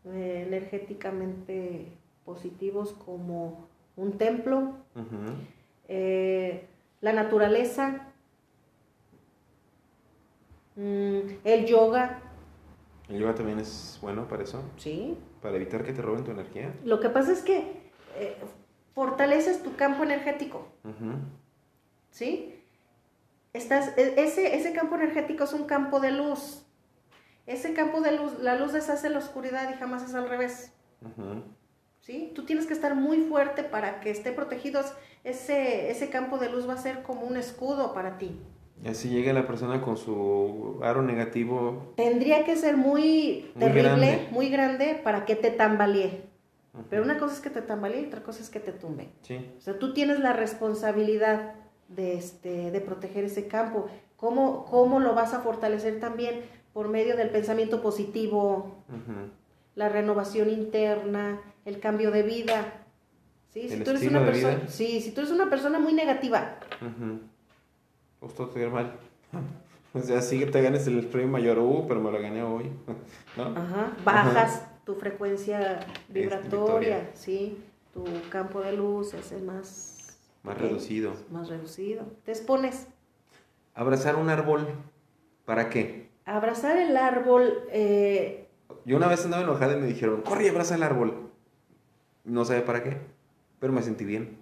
eh, 0.03 0.45
energéticamente 0.47 1.85
positivos 2.25 2.93
como 3.05 3.67
un 3.95 4.17
templo, 4.17 4.73
eh, 5.87 6.65
la 7.01 7.13
naturaleza, 7.13 8.07
mm, 10.75 11.19
el 11.43 11.65
yoga, 11.65 12.19
El 13.09 13.19
yoga 13.19 13.35
también 13.35 13.59
es 13.59 13.99
bueno 14.01 14.27
para 14.27 14.43
eso, 14.43 14.63
¿sí? 14.77 15.17
para 15.41 15.55
evitar 15.55 15.83
que 15.83 15.93
te 15.93 16.01
roben 16.01 16.23
tu 16.23 16.31
energía. 16.31 16.73
Lo 16.83 16.99
que 16.99 17.09
pasa 17.09 17.31
es 17.31 17.41
que 17.41 17.91
eh, 18.17 18.35
fortaleces 18.95 19.61
tu 19.61 19.75
campo 19.75 20.03
energético. 20.03 20.67
¿sí? 22.11 22.58
Estás, 23.53 23.97
e- 23.97 24.15
ese, 24.17 24.55
ese 24.55 24.73
campo 24.73 24.95
energético 24.95 25.43
es 25.43 25.53
un 25.53 25.65
campo 25.65 25.99
de 25.99 26.11
luz. 26.11 26.65
Ese 27.47 27.73
campo 27.73 28.01
de 28.01 28.11
luz, 28.11 28.39
la 28.41 28.55
luz 28.55 28.73
deshace 28.73 29.09
la 29.09 29.17
oscuridad 29.19 29.69
y 29.73 29.77
jamás 29.77 30.03
es 30.03 30.13
al 30.13 30.29
revés. 30.29 30.71
Ujú. 31.01 31.43
¿sí? 32.01 32.31
Tú 32.35 32.45
tienes 32.45 32.65
que 32.67 32.73
estar 32.73 32.95
muy 32.95 33.21
fuerte 33.21 33.63
para 33.63 33.99
que 34.01 34.11
esté 34.11 34.31
protegido. 34.31 34.81
Ese, 35.23 35.89
ese 35.91 36.09
campo 36.09 36.37
de 36.37 36.49
luz 36.49 36.67
va 36.69 36.73
a 36.73 36.77
ser 36.77 37.01
como 37.03 37.21
un 37.21 37.37
escudo 37.37 37.93
para 37.93 38.17
ti. 38.17 38.39
Y 38.83 38.87
así 38.87 39.09
llega 39.09 39.33
la 39.33 39.45
persona 39.47 39.81
con 39.81 39.97
su 39.97 40.79
aro 40.83 41.01
negativo. 41.01 41.93
Tendría 41.97 42.45
que 42.45 42.55
ser 42.55 42.77
muy 42.77 43.51
Muy 43.55 43.59
terrible, 43.65 43.83
grande. 43.89 44.27
muy 44.31 44.49
grande 44.49 44.99
para 45.03 45.25
que 45.25 45.35
te 45.35 45.51
tambalee. 45.51 46.23
Ujú. 46.73 46.83
Pero 46.89 47.03
una 47.03 47.17
cosa 47.17 47.33
es 47.35 47.41
que 47.41 47.49
te 47.49 47.61
tambalee 47.61 48.01
y 48.01 48.05
otra 48.05 48.23
cosa 48.23 48.41
es 48.41 48.49
que 48.49 48.59
te 48.59 48.71
tumbe. 48.71 49.09
Sí. 49.23 49.51
O 49.57 49.61
sea, 49.61 49.77
tú 49.79 49.93
tienes 49.93 50.19
la 50.19 50.33
responsabilidad 50.33 51.55
de, 51.89 52.13
este, 52.13 52.71
de 52.71 52.81
proteger 52.81 53.25
ese 53.25 53.47
campo. 53.47 53.87
¿Cómo, 54.15 54.65
¿Cómo 54.65 54.99
lo 54.99 55.13
vas 55.13 55.33
a 55.33 55.41
fortalecer 55.41 55.99
también? 55.99 56.41
Por 56.73 56.87
medio 56.87 57.17
del 57.17 57.29
pensamiento 57.29 57.81
positivo, 57.81 58.77
la 59.75 59.89
renovación 59.89 60.49
interna, 60.49 61.41
el 61.65 61.79
cambio 61.79 62.11
de 62.11 62.23
vida. 62.23 62.73
¿Sí? 63.49 63.67
Si 63.67 63.79
tú 63.83 63.89
eres 63.89 64.03
una 64.03 64.23
persona, 64.23 64.67
sí, 64.67 65.01
si 65.01 65.11
tú 65.11 65.21
eres 65.21 65.31
una 65.31 65.49
persona 65.49 65.79
muy 65.79 65.93
negativa, 65.93 66.59
Ujú. 66.81 67.19
Justo 68.21 68.43
estoy 68.45 68.67
mal. 68.67 68.93
O 69.91 69.99
sea, 70.01 70.21
sí 70.21 70.37
que 70.37 70.45
te 70.45 70.61
ganes 70.61 70.85
el 70.85 71.03
premio 71.07 71.29
mayor, 71.29 71.57
uh, 71.57 71.87
pero 71.87 71.99
me 71.99 72.11
lo 72.11 72.21
gané 72.21 72.43
hoy. 72.43 72.69
¿No? 73.35 73.45
Ajá, 73.45 73.91
bajas 74.05 74.67
tu 74.85 74.93
frecuencia 74.93 75.79
vibratoria, 76.09 77.09
¿sí? 77.15 77.57
Tu 77.91 78.03
campo 78.29 78.61
de 78.61 78.73
luz 78.73 79.15
es 79.15 79.41
más, 79.41 79.98
Más 80.43 80.57
reducido. 80.57 81.13
más 81.31 81.49
reducido. 81.49 82.05
Te 82.23 82.31
expones 82.31 82.87
Abrazar 83.75 84.15
un 84.15 84.29
árbol. 84.29 84.67
¿Para 85.45 85.69
qué? 85.69 86.09
abrazar 86.25 86.77
el 86.77 86.95
árbol. 86.97 87.63
eh, 87.71 88.47
Yo 88.85 88.97
una 88.97 89.07
vez 89.07 89.23
andaba 89.25 89.43
enojada 89.43 89.75
y 89.77 89.79
me 89.81 89.87
dijeron, 89.87 90.21
corre 90.21 90.49
abraza 90.49 90.75
el 90.75 90.83
árbol. 90.83 91.29
No 92.23 92.45
sabía 92.45 92.65
para 92.65 92.83
qué, 92.83 92.97
pero 93.59 93.73
me 93.73 93.81
sentí 93.81 94.05
bien. 94.05 94.37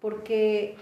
porque 0.00 0.76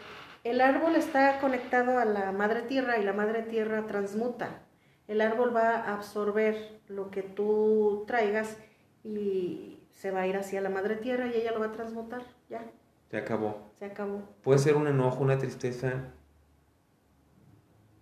el 0.45 0.61
árbol 0.61 0.97
está 0.97 1.39
conectado 1.41 1.99
a 1.99 2.05
la 2.05 2.33
madre 2.33 2.63
tierra 2.63 2.99
y 2.99 3.05
la 3.05 3.13
madre 3.13 3.43
tierra 3.43 3.87
transmuta. 3.87 4.63
El 5.09 5.21
árbol 5.21 5.55
va 5.55 5.77
a 5.77 5.95
absorber 5.95 6.81
lo 6.89 7.11
que 7.11 7.23
tú 7.23 8.05
traigas 8.07 8.57
y 9.05 9.79
se 9.93 10.11
va 10.11 10.23
a 10.23 10.27
ir 10.27 10.37
hacia 10.37 10.61
la 10.61 10.69
madre 10.71 10.97
tierra 10.97 11.27
y 11.27 11.35
ella 11.35 11.53
lo 11.53 11.61
va 11.61 11.67
a 11.67 11.73
transmutar. 11.73 12.23
Ya, 12.49 12.65
Se 13.11 13.17
acabó. 13.17 13.71
se 13.79 13.85
acabó. 13.87 14.23
Puede 14.43 14.59
ser 14.59 14.77
un 14.77 14.87
enojo, 14.89 15.23
una 15.23 15.39
tristeza, 15.39 16.13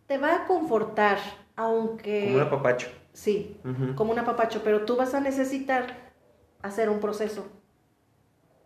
te 0.07 0.19
va 0.19 0.37
a 0.37 0.47
confortar, 0.47 1.19
aunque... 1.57 2.25
como 2.25 2.37
un 2.37 2.43
apapacho. 2.43 2.89
Sí, 3.13 3.57
como 3.95 4.13
un 4.13 4.19
apapacho, 4.19 4.63
pero 4.65 4.85
tú 4.85 4.97
vas 4.97 5.15
a 5.15 5.21
necesitar 5.21 6.13
hacer 6.63 6.89
un 6.89 6.99
proceso, 7.01 7.47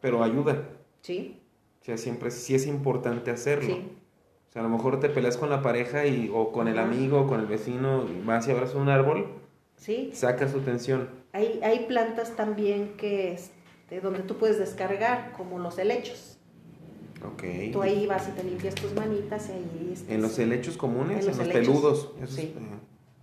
Pero 0.01 0.23
ayuda. 0.23 0.63
¿sí? 1.03 1.41
O 1.81 1.85
sea, 1.85 1.99
siempre 1.99 2.31
sí 2.31 2.55
es 2.55 2.67
importante 2.67 3.31
hacerlo. 3.31 3.75
Sí. 3.75 3.93
O 4.49 4.53
sea, 4.53 4.63
a 4.63 4.65
lo 4.65 4.71
mejor 4.71 5.01
te 5.01 5.11
peleas 5.11 5.37
con 5.37 5.51
la 5.51 5.61
pareja 5.61 6.07
y, 6.07 6.31
o 6.33 6.51
con 6.51 6.67
el 6.69 6.79
amigo 6.79 7.21
o 7.23 7.27
con 7.27 7.41
el 7.41 7.47
vecino 7.47 8.05
y 8.09 8.25
vas 8.25 8.49
y 8.49 8.53
abrazas 8.53 8.77
un 8.77 8.89
árbol, 8.89 9.27
¿Sí? 9.77 10.11
saca 10.15 10.49
su 10.49 10.61
tensión. 10.61 11.09
Hay, 11.33 11.61
hay 11.63 11.87
plantas 11.87 12.35
también 12.37 12.97
que, 12.97 13.39
este, 13.89 14.01
donde 14.03 14.21
tú 14.21 14.37
puedes 14.37 14.59
descargar, 14.59 15.33
como 15.33 15.59
los 15.59 15.79
helechos. 15.79 16.37
Ok. 17.25 17.43
Tú 17.73 17.83
ahí 17.83 18.07
vas 18.07 18.29
y 18.29 18.33
te 18.33 18.45
limpias 18.45 18.75
tus 18.75 18.93
manitas 18.95 19.49
y 19.49 19.53
ahí 19.53 19.91
estás. 19.95 20.11
En 20.11 20.23
los 20.23 20.39
helechos 20.39 20.77
comunes, 20.77 21.25
En 21.27 21.33
en 21.33 21.39
los 21.39 21.49
peludos. 21.49 22.11
Eso 22.23 22.33
sí. 22.37 22.55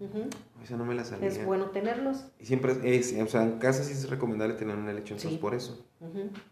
eh, 0.01 0.29
esa 0.63 0.75
no 0.75 0.85
me 0.85 0.95
la 0.95 1.05
sabía. 1.05 1.27
Es 1.27 1.45
bueno 1.45 1.67
tenerlos. 1.69 2.25
Y 2.39 2.45
siempre 2.45 2.73
es, 2.83 3.13
o 3.21 3.27
sea, 3.27 3.43
en 3.43 3.59
casa 3.59 3.83
sí 3.83 3.93
es 3.93 4.09
recomendable 4.09 4.55
tener 4.55 4.75
un 4.75 4.89
helecho, 4.89 5.13
entonces 5.13 5.31
Sí. 5.31 5.37
por 5.37 5.53
eso. 5.53 5.85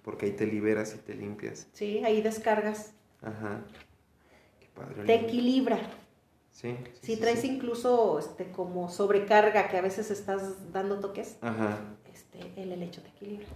Porque 0.03 0.27
ahí 0.27 0.31
te 0.33 0.45
liberas 0.45 0.93
y 0.95 0.99
te 0.99 1.15
limpias. 1.15 1.67
Sí, 1.73 2.03
ahí 2.05 2.21
descargas. 2.21 2.93
Aja. 3.21 3.61
Qué 4.59 4.67
padre. 4.75 5.03
Te 5.05 5.15
equilibra. 5.15 5.79
Sí. 6.51 6.77
sí, 6.93 6.99
Si 7.01 7.15
sí, 7.15 7.19
traes 7.21 7.43
incluso 7.43 8.19
este, 8.19 8.51
como 8.51 8.87
sobrecarga, 8.89 9.67
que 9.69 9.77
a 9.77 9.81
veces 9.81 10.11
estás 10.11 10.71
dando 10.71 10.99
toques, 10.99 11.37
Ajá. 11.41 11.79
este, 12.13 12.39
el 12.61 12.71
helecho 12.71 13.01
te 13.01 13.09
equilibra. 13.09 13.47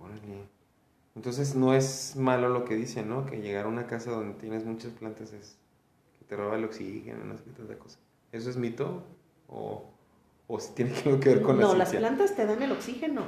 Órale. 0.00 0.48
Entonces 1.14 1.54
no 1.54 1.74
es 1.74 2.16
malo 2.16 2.48
lo 2.48 2.64
que 2.64 2.76
dicen, 2.76 3.08
¿no? 3.08 3.26
Que 3.26 3.40
llegar 3.40 3.66
a 3.66 3.68
una 3.68 3.86
casa 3.86 4.10
donde 4.10 4.38
tienes 4.38 4.64
muchas 4.64 4.92
plantas 4.92 5.32
es 5.32 5.58
que 6.18 6.24
te 6.24 6.36
roba 6.36 6.56
el 6.56 6.64
oxígeno, 6.64 7.24
no 7.24 7.36
sé 7.36 7.44
qué 7.44 7.50
tanta 7.50 7.78
cosa. 7.78 7.98
¿Eso 8.32 8.48
es 8.48 8.56
mito? 8.56 9.02
¿O, 9.48 9.84
o 10.46 10.60
si 10.60 10.72
tiene 10.74 10.92
que 10.92 11.28
ver 11.28 11.42
con 11.42 11.58
la 11.58 11.62
no, 11.66 11.74
las 11.74 11.90
plantas 11.90 12.34
te 12.34 12.46
dan 12.46 12.62
el 12.62 12.72
oxígeno. 12.72 13.24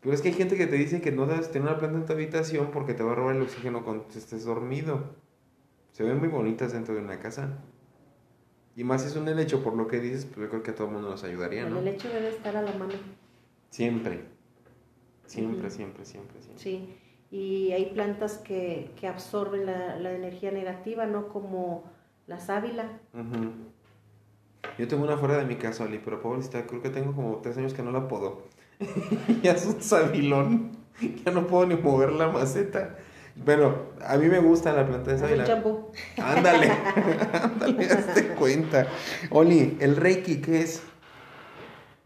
Pero 0.00 0.14
es 0.14 0.20
que 0.20 0.28
hay 0.28 0.34
gente 0.34 0.56
que 0.56 0.66
te 0.66 0.76
dice 0.76 1.00
que 1.00 1.12
no 1.12 1.26
debes 1.26 1.50
tener 1.50 1.68
una 1.68 1.78
planta 1.78 1.98
en 1.98 2.06
tu 2.06 2.12
habitación 2.12 2.70
porque 2.72 2.92
te 2.92 3.02
va 3.02 3.12
a 3.12 3.14
robar 3.14 3.36
el 3.36 3.42
oxígeno 3.42 3.84
cuando 3.84 4.06
estés 4.14 4.44
dormido. 4.44 5.14
Se 5.92 6.02
ven 6.02 6.18
muy 6.18 6.28
bonitas 6.28 6.72
dentro 6.72 6.94
de 6.94 7.00
una 7.00 7.20
casa. 7.20 7.58
Y 8.74 8.84
más 8.84 9.02
si 9.02 9.08
es 9.08 9.16
un 9.16 9.28
helecho, 9.28 9.62
por 9.62 9.74
lo 9.76 9.86
que 9.86 10.00
dices, 10.00 10.24
pues 10.24 10.38
yo 10.38 10.48
creo 10.48 10.62
que 10.62 10.70
a 10.72 10.74
todo 10.74 10.88
el 10.88 10.94
mundo 10.94 11.10
nos 11.10 11.22
ayudaría, 11.24 11.66
El 11.66 11.74
¿no? 11.74 11.78
helecho 11.80 12.08
debe 12.08 12.30
estar 12.30 12.56
a 12.56 12.62
la 12.62 12.72
mano. 12.72 12.94
Siempre. 13.70 14.24
Siempre, 15.32 15.70
siempre, 15.70 16.04
siempre, 16.04 16.42
siempre. 16.42 16.62
Sí, 16.62 16.94
y 17.30 17.72
hay 17.72 17.86
plantas 17.86 18.36
que, 18.36 18.90
que 19.00 19.08
absorben 19.08 19.64
la, 19.64 19.96
la 19.96 20.12
energía 20.12 20.50
negativa, 20.50 21.06
¿no? 21.06 21.28
Como 21.28 21.84
la 22.26 22.38
sábila. 22.38 22.84
Ujú. 23.14 23.50
Yo 24.78 24.88
tengo 24.88 25.04
una 25.04 25.16
fuera 25.16 25.38
de 25.38 25.46
mi 25.46 25.56
casa, 25.56 25.84
Oli, 25.84 25.98
pero 26.04 26.20
pobrecita, 26.20 26.66
creo 26.66 26.82
que 26.82 26.90
tengo 26.90 27.14
como 27.14 27.36
tres 27.38 27.56
años 27.56 27.72
que 27.72 27.82
no 27.82 27.92
la 27.92 28.08
podo. 28.08 28.42
ya 29.42 29.52
es 29.52 29.64
un 29.64 29.80
sabilón. 29.82 30.72
Ya 31.24 31.32
no 31.32 31.46
puedo 31.46 31.66
ni 31.66 31.76
mover 31.76 32.12
la 32.12 32.28
maceta. 32.28 32.96
Bueno, 33.34 33.74
a 34.06 34.18
mí 34.18 34.26
me 34.26 34.38
gusta 34.38 34.74
la 34.74 34.86
planta 34.86 35.12
de 35.12 35.18
sábila. 35.18 35.44
Ándale, 36.18 36.70
ándale, 37.42 37.86
hazte 37.86 38.28
cuenta. 38.34 38.86
Oli, 39.30 39.78
¿el 39.80 39.96
Reiki 39.96 40.42
qué 40.42 40.60
es? 40.60 40.82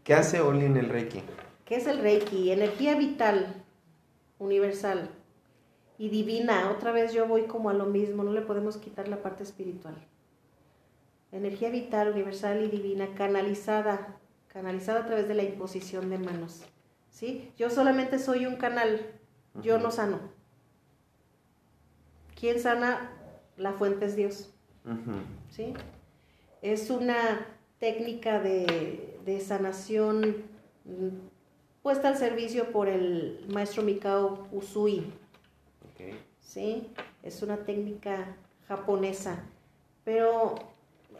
¿Qué 0.05 0.13
hace 0.13 0.39
Oli 0.39 0.65
en 0.65 0.77
el 0.77 0.87
Reiki? 0.87 1.21
¿Qué 1.67 1.75
es 1.75 1.85
el 1.85 1.99
Reiki? 1.99 2.51
Energía 2.51 2.95
vital, 2.95 3.53
universal 4.39 5.09
y 5.97 6.07
divina. 6.07 6.71
Otra 6.71 6.93
vez 6.93 7.11
yo 7.11 7.27
voy 7.27 7.43
como 7.43 7.69
a 7.69 7.73
lo 7.73 7.85
mismo, 7.85 8.23
no 8.23 8.31
le 8.31 8.41
podemos 8.41 8.77
quitar 8.77 9.09
la 9.09 9.21
parte 9.21 9.43
espiritual. 9.43 9.95
Energía 11.33 11.69
vital, 11.69 12.13
universal 12.13 12.63
y 12.63 12.69
divina, 12.69 13.13
canalizada, 13.15 14.17
canalizada 14.47 15.01
a 15.01 15.05
través 15.05 15.27
de 15.27 15.33
la 15.33 15.43
imposición 15.43 16.09
de 16.09 16.17
manos. 16.17 16.63
¿Sí? 17.09 17.51
Yo 17.57 17.69
solamente 17.69 18.17
soy 18.17 18.45
un 18.45 18.55
canal, 18.55 19.01
yo 19.61 19.77
no 19.77 19.91
sano. 19.91 20.19
¿Quién 22.39 22.61
sana? 22.61 23.11
La 23.57 23.73
fuente 23.73 24.05
es 24.05 24.15
Dios. 24.15 24.53
¿sí? 25.49 25.73
Es 26.61 26.89
una 26.89 27.45
técnica 27.77 28.39
de, 28.39 29.19
de 29.25 29.41
sanación 29.41 30.45
puesta 31.81 32.09
al 32.09 32.17
servicio 32.17 32.71
por 32.71 32.87
el 32.87 33.45
maestro 33.49 33.83
Mikao 33.83 34.47
Usui. 34.51 35.05
¿sí? 36.41 36.87
Es 37.23 37.41
una 37.41 37.57
técnica 37.57 38.35
japonesa, 38.67 39.43
pero 40.03 40.55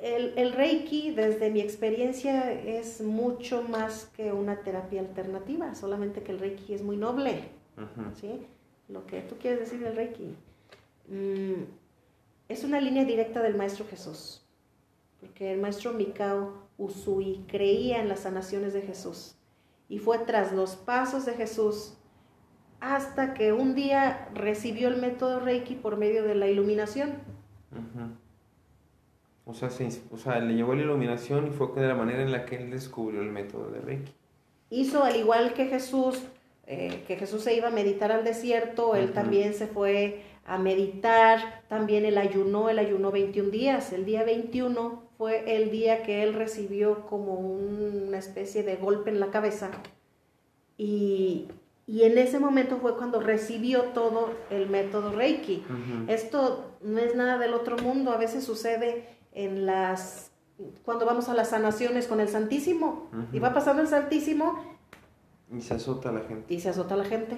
el, 0.02 0.34
el 0.38 0.54
Reiki, 0.54 1.12
desde 1.12 1.50
mi 1.50 1.62
experiencia, 1.62 2.52
es 2.52 3.02
mucho 3.02 3.64
más 3.64 4.06
que 4.16 4.32
una 4.32 4.62
terapia 4.62 5.02
alternativa, 5.02 5.74
solamente 5.76 6.22
que 6.24 6.32
el 6.32 6.40
Reiki 6.40 6.74
es 6.74 6.82
muy 6.82 6.98
noble. 6.98 7.50
¿sí? 8.20 8.42
Lo 8.90 9.06
que 9.06 9.22
tú 9.22 9.36
quieres 9.38 9.60
decir 9.60 9.80
del 9.80 9.96
Reiki. 9.96 10.36
Mm, 11.08 11.64
es 12.50 12.64
una 12.64 12.80
línea 12.80 13.06
directa 13.06 13.42
del 13.42 13.56
Maestro 13.56 13.86
Jesús, 13.90 14.46
porque 15.20 15.54
el 15.54 15.60
Maestro 15.60 15.94
Mikao 15.94 16.54
Usui 16.78 17.44
creía 17.48 18.02
en 18.02 18.10
las 18.10 18.22
sanaciones 18.22 18.74
de 18.74 18.82
Jesús 18.82 19.37
y 19.90 20.00
fue 20.00 20.20
tras 20.20 20.52
los 20.52 20.76
pasos 20.76 21.26
de 21.26 21.34
Jesús 21.34 21.94
hasta 22.80 23.34
que 23.34 23.54
un 23.54 23.74
día 23.74 24.30
recibió 24.34 24.88
el 24.90 24.98
método 24.98 25.40
Reiki 25.40 25.76
por 25.76 25.98
medio 25.98 26.24
de 26.24 26.36
la 26.36 26.48
iluminación. 26.48 27.16
Ujú. 27.72 28.10
O 29.46 29.54
sea, 29.54 29.70
se 29.70 29.88
o 30.12 30.18
sea, 30.18 30.40
le 30.40 30.54
llegó 30.56 30.76
la 30.76 30.84
iluminación 30.84 31.48
y 31.48 31.52
fue 31.52 31.70
de 31.76 31.88
la 31.88 31.96
manera 31.96 32.22
en 32.22 32.32
la 32.32 32.46
que 32.46 32.58
él 32.58 32.70
descubrió 32.70 33.22
el 33.22 33.32
método 33.32 33.72
de 33.72 33.80
Reiki. 33.80 34.12
Hizo 34.70 35.04
al 35.04 35.16
igual 35.16 35.54
que 35.54 35.68
Jesús, 35.68 36.22
eh, 36.66 37.04
que 37.08 37.16
Jesús 37.16 37.44
se 37.44 37.56
iba 37.56 37.70
a 37.70 37.72
meditar 37.72 38.12
al 38.12 38.26
desierto, 38.26 38.96
él 38.96 39.06
Ujú. 39.06 39.14
también 39.14 39.54
se 39.54 39.68
fue 39.68 40.22
a 40.46 40.58
meditar, 40.58 41.64
también 41.68 42.06
él 42.06 42.18
ayunó, 42.18 42.70
él 42.70 42.80
ayunó 42.80 43.12
21 43.12 43.50
días. 43.50 43.94
El 43.94 44.06
día 44.06 44.24
21 44.24 45.07
fue 45.18 45.56
el 45.58 45.72
día 45.72 46.04
que 46.04 46.24
él 46.24 46.34
recibió 46.34 47.06
como 47.08 47.34
una 47.36 48.18
especie 48.18 48.64
de 48.64 48.76
golpe 48.76 49.10
en 49.10 49.20
la 49.20 49.32
cabeza 49.32 49.72
y, 50.78 51.48
y 51.86 52.04
en 52.04 52.18
ese 52.18 52.40
momento 52.40 52.78
fue 52.78 52.96
cuando 52.98 53.20
recibió 53.20 53.84
todo 53.94 54.30
el 54.50 54.70
método 54.70 55.12
Reiki. 55.12 55.64
Esto 56.08 56.72
no 56.82 57.00
es 57.00 57.16
nada 57.16 57.38
del 57.38 57.54
otro 57.54 57.78
mundo, 57.78 58.12
a 58.12 58.18
veces 58.18 58.44
sucede 58.44 59.08
en 59.34 59.66
las 59.66 60.32
cuando 60.84 61.06
vamos 61.06 61.30
a 61.30 61.36
las 61.36 61.50
sanaciones 61.50 62.08
con 62.08 62.20
el 62.20 62.30
Santísimo 62.30 63.10
Ujú. 63.14 63.36
y 63.36 63.40
va 63.40 63.54
pasando 63.54 63.82
el 63.84 63.88
Santísimo 63.88 64.60
Y 65.56 65.62
se 65.62 65.76
azota 65.76 66.12
la 66.12 66.22
gente. 66.22 66.52
y 66.54 66.60
se 66.60 66.70
azota 66.70 66.96
la 66.96 67.06
gente. 67.06 67.38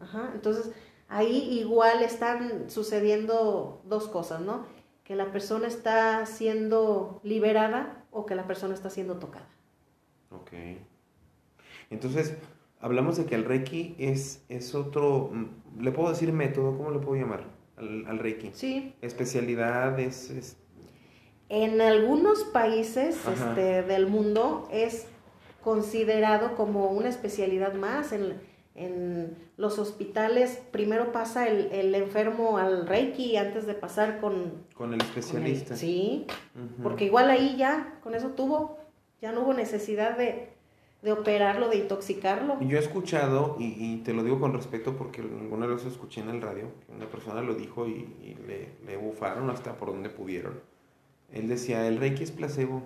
Ajá. 0.00 0.30
Entonces, 0.34 0.72
ahí 1.08 1.58
igual 1.60 2.02
están 2.02 2.68
sucediendo 2.70 3.80
dos 3.84 4.08
cosas, 4.08 4.40
¿no? 4.40 4.66
Que 5.04 5.14
la 5.16 5.30
persona 5.32 5.68
está 5.68 6.24
siendo 6.26 7.20
liberada 7.24 8.04
o 8.10 8.24
que 8.26 8.34
la 8.34 8.46
persona 8.46 8.74
está 8.74 8.88
siendo 8.90 9.18
tocada. 9.18 9.46
Ok. 10.30 10.52
Entonces, 11.90 12.34
hablamos 12.80 13.16
de 13.16 13.26
que 13.26 13.34
el 13.34 13.44
Reiki 13.44 13.94
es, 13.98 14.42
es 14.48 14.74
otro, 14.74 15.30
mm, 15.32 15.82
¿le 15.82 15.92
puedo 15.92 16.08
decir 16.10 16.32
método? 16.32 16.76
¿Cómo 16.76 16.90
le 16.90 16.98
puedo 16.98 17.20
llamar 17.20 17.44
al, 17.76 18.06
al 18.06 18.18
Reiki? 18.18 18.50
Sí. 18.54 18.94
Especialidad 19.02 19.98
es, 20.00 20.30
es- 20.30 20.56
En 21.50 21.80
algunos 21.80 22.42
países 22.44 23.18
este, 23.28 23.82
del 23.82 24.06
mundo 24.06 24.66
es 24.72 25.06
considerado 25.62 26.54
como 26.56 26.86
una 26.88 27.08
especialidad 27.10 27.74
más. 27.74 28.12
En, 28.12 28.40
en 28.74 29.36
los 29.56 29.78
hospitales 29.78 30.60
primero 30.72 31.12
pasa 31.12 31.46
el, 31.48 31.70
el 31.72 31.94
enfermo 31.94 32.58
al 32.58 32.86
Reiki 32.88 33.36
antes 33.36 33.66
de 33.66 33.74
pasar 33.74 34.20
con... 34.20 34.32
con 34.32 34.44
el 34.44 34.74
con 34.74 34.92
el- 34.94 35.00
especialista. 35.02 35.76
sí, 35.76 36.26
Ujú. 36.56 36.82
porque 36.82 37.04
igual 37.04 37.30
ahí 37.30 37.56
ya, 37.56 37.98
con 38.02 38.14
eso 38.14 38.30
tuvo, 38.30 38.78
ya 39.22 39.30
no 39.32 39.42
hubo 39.42 39.54
necesidad 39.54 40.18
de, 40.18 40.48
de 41.02 41.12
operarlo, 41.12 41.68
de 41.68 41.76
intoxicarlo. 41.76 42.60
Yo 42.62 42.76
he 42.76 42.80
escuchado, 42.80 43.56
y, 43.60 43.76
y 43.78 43.96
te 43.98 44.12
lo 44.12 44.24
digo 44.24 44.40
con 44.40 44.52
respeto 44.52 44.96
porque 44.96 45.20
alguna 45.20 45.66
vez 45.66 45.84
lo 45.84 45.90
escuché 45.90 46.20
en 46.22 46.30
el 46.30 46.42
radio, 46.42 46.66
una 46.88 47.06
persona 47.08 47.42
lo 47.42 47.54
dijo 47.54 47.86
y, 47.86 47.92
y 48.22 48.36
le, 48.46 48.70
le 48.86 48.96
bufaron 48.96 49.50
hasta 49.50 49.76
por 49.76 49.88
donde 49.90 50.10
pudieron. 50.10 50.60
Él 51.32 51.48
decía, 51.48 51.86
el 51.86 51.98
Reiki 51.98 52.24
es 52.24 52.30
placebo. 52.32 52.82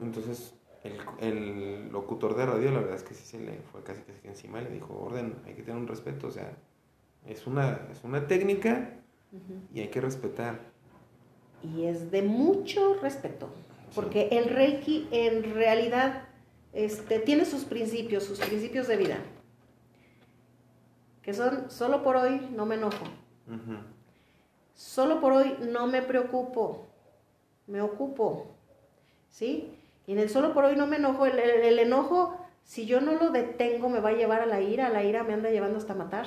Entonces, 0.00 0.54
el, 0.84 1.00
el 1.18 1.88
locutor 1.90 2.36
de 2.36 2.46
radio, 2.46 2.70
la 2.70 2.80
verdad 2.80 2.96
es 2.96 3.02
que 3.02 3.14
sí 3.14 3.24
se 3.24 3.40
le 3.40 3.58
fue 3.72 3.82
casi 3.82 4.02
casi 4.02 4.28
encima 4.28 4.60
y 4.60 4.64
le 4.64 4.70
dijo, 4.70 4.94
orden, 4.94 5.34
hay 5.46 5.54
que 5.54 5.62
tener 5.62 5.80
un 5.80 5.88
respeto, 5.88 6.28
o 6.28 6.30
sea, 6.30 6.54
es 7.26 7.46
una, 7.46 7.88
es 7.90 8.04
una 8.04 8.26
técnica 8.26 8.90
y 9.72 9.80
hay 9.80 9.88
que 9.88 10.00
respetar. 10.00 10.60
Y 11.62 11.84
es 11.84 12.10
de 12.10 12.22
mucho 12.22 12.94
respeto, 13.00 13.48
porque 13.94 14.28
el 14.32 14.50
Reiki 14.50 15.08
en 15.10 15.54
realidad 15.54 16.28
este, 16.74 17.18
tiene 17.18 17.46
sus 17.46 17.64
principios, 17.64 18.24
sus 18.24 18.38
principios 18.38 18.86
de 18.86 18.96
vida, 18.98 19.18
que 21.22 21.32
son, 21.32 21.70
solo 21.70 22.02
por 22.02 22.16
hoy 22.16 22.46
no 22.54 22.66
me 22.66 22.74
enojo, 22.74 23.06
solo 24.74 25.22
por 25.22 25.32
hoy 25.32 25.56
no 25.70 25.86
me 25.86 26.02
preocupo, 26.02 26.86
me 27.66 27.80
ocupo, 27.80 28.48
¿sí? 29.30 29.78
Y 30.06 30.12
en 30.12 30.18
el 30.18 30.28
solo 30.28 30.52
por 30.54 30.64
hoy 30.64 30.76
no 30.76 30.86
me 30.86 30.96
enojo, 30.96 31.26
el, 31.26 31.38
el- 31.38 31.62
el 31.64 31.78
enojo, 31.78 32.36
si 32.62 32.86
yo 32.86 33.00
no 33.00 33.12
lo 33.14 33.30
detengo, 33.30 33.88
me 33.88 34.00
va 34.00 34.10
a 34.10 34.14
llevar 34.14 34.40
a 34.40 34.46
la 34.46 34.60
ira, 34.60 34.88
la 34.90 35.02
ira 35.04 35.22
me 35.24 35.32
anda 35.34 35.50
llevando 35.50 35.78
hasta 35.78 35.94
matar. 35.94 36.26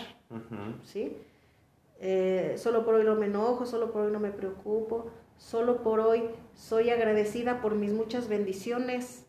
¿sí? 0.83 1.17
Eh, 1.99 2.55
solo 2.57 2.85
por 2.85 2.95
hoy 2.95 3.03
no 3.05 3.15
me 3.15 3.25
enojo, 3.25 3.65
solo 3.65 3.91
por 3.91 4.03
hoy 4.03 4.11
no 4.11 4.19
me 4.19 4.29
preocupo, 4.31 5.09
solo 5.37 5.81
por 5.81 5.99
hoy 5.99 6.29
soy 6.53 6.89
agradecida 6.91 7.59
por 7.61 7.73
mis 7.75 7.91
muchas 7.93 8.27
bendiciones, 8.27 9.23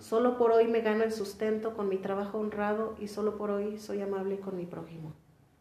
Solo 0.00 0.38
por 0.38 0.52
hoy 0.52 0.68
me 0.68 0.80
gano 0.80 1.04
el 1.04 1.12
sustento 1.12 1.74
con 1.74 1.86
mi 1.90 1.98
trabajo 1.98 2.38
honrado 2.38 2.96
y 2.98 3.08
solo 3.08 3.36
por 3.36 3.50
hoy 3.50 3.76
soy 3.78 4.00
amable 4.00 4.40
con 4.40 4.56
mi 4.56 4.64
prójimo. 4.64 5.12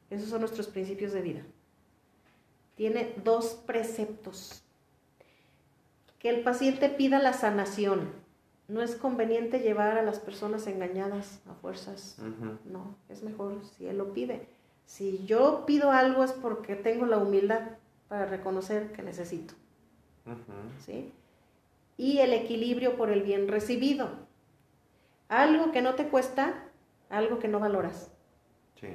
Esos 0.10 0.30
son 0.30 0.40
nuestros 0.40 0.68
principios 0.68 1.12
de 1.12 1.22
vida. 1.22 1.42
Tiene 2.76 3.14
dos 3.26 3.56
preceptos. 3.68 4.64
Que 6.20 6.30
el 6.30 6.44
paciente 6.44 6.90
pida 6.90 7.20
la 7.20 7.34
sanación. 7.34 8.12
No 8.68 8.82
es 8.82 8.96
conveniente 8.96 9.60
llevar 9.60 9.98
a 9.98 10.04
las 10.04 10.20
personas 10.20 10.68
engañadas 10.68 11.42
a 11.50 11.54
fuerzas. 11.56 12.18
No, 12.66 12.96
es 13.10 13.24
mejor 13.24 13.62
si 13.64 13.88
él 13.88 13.98
lo 13.98 14.14
pide. 14.14 14.48
Si 14.86 15.26
yo 15.26 15.66
pido 15.66 15.92
algo 15.92 16.24
es 16.24 16.34
porque 16.34 16.76
tengo 16.76 17.06
la 17.06 17.18
humildad 17.18 17.62
para 18.08 18.26
reconocer 18.26 18.92
que 18.92 19.02
necesito. 19.02 19.54
¿Sí? 20.86 21.12
Y 21.98 22.20
el 22.20 22.34
equilibrio 22.34 22.98
por 22.98 23.10
el 23.10 23.24
bien 23.24 23.48
recibido. 23.48 24.10
Algo 25.30 25.72
que 25.72 25.82
no 25.82 25.96
te 25.96 26.08
cuesta, 26.08 26.66
algo 27.10 27.40
que 27.40 27.48
no 27.48 27.60
valoras. 27.60 28.12
Sí. 28.80 28.88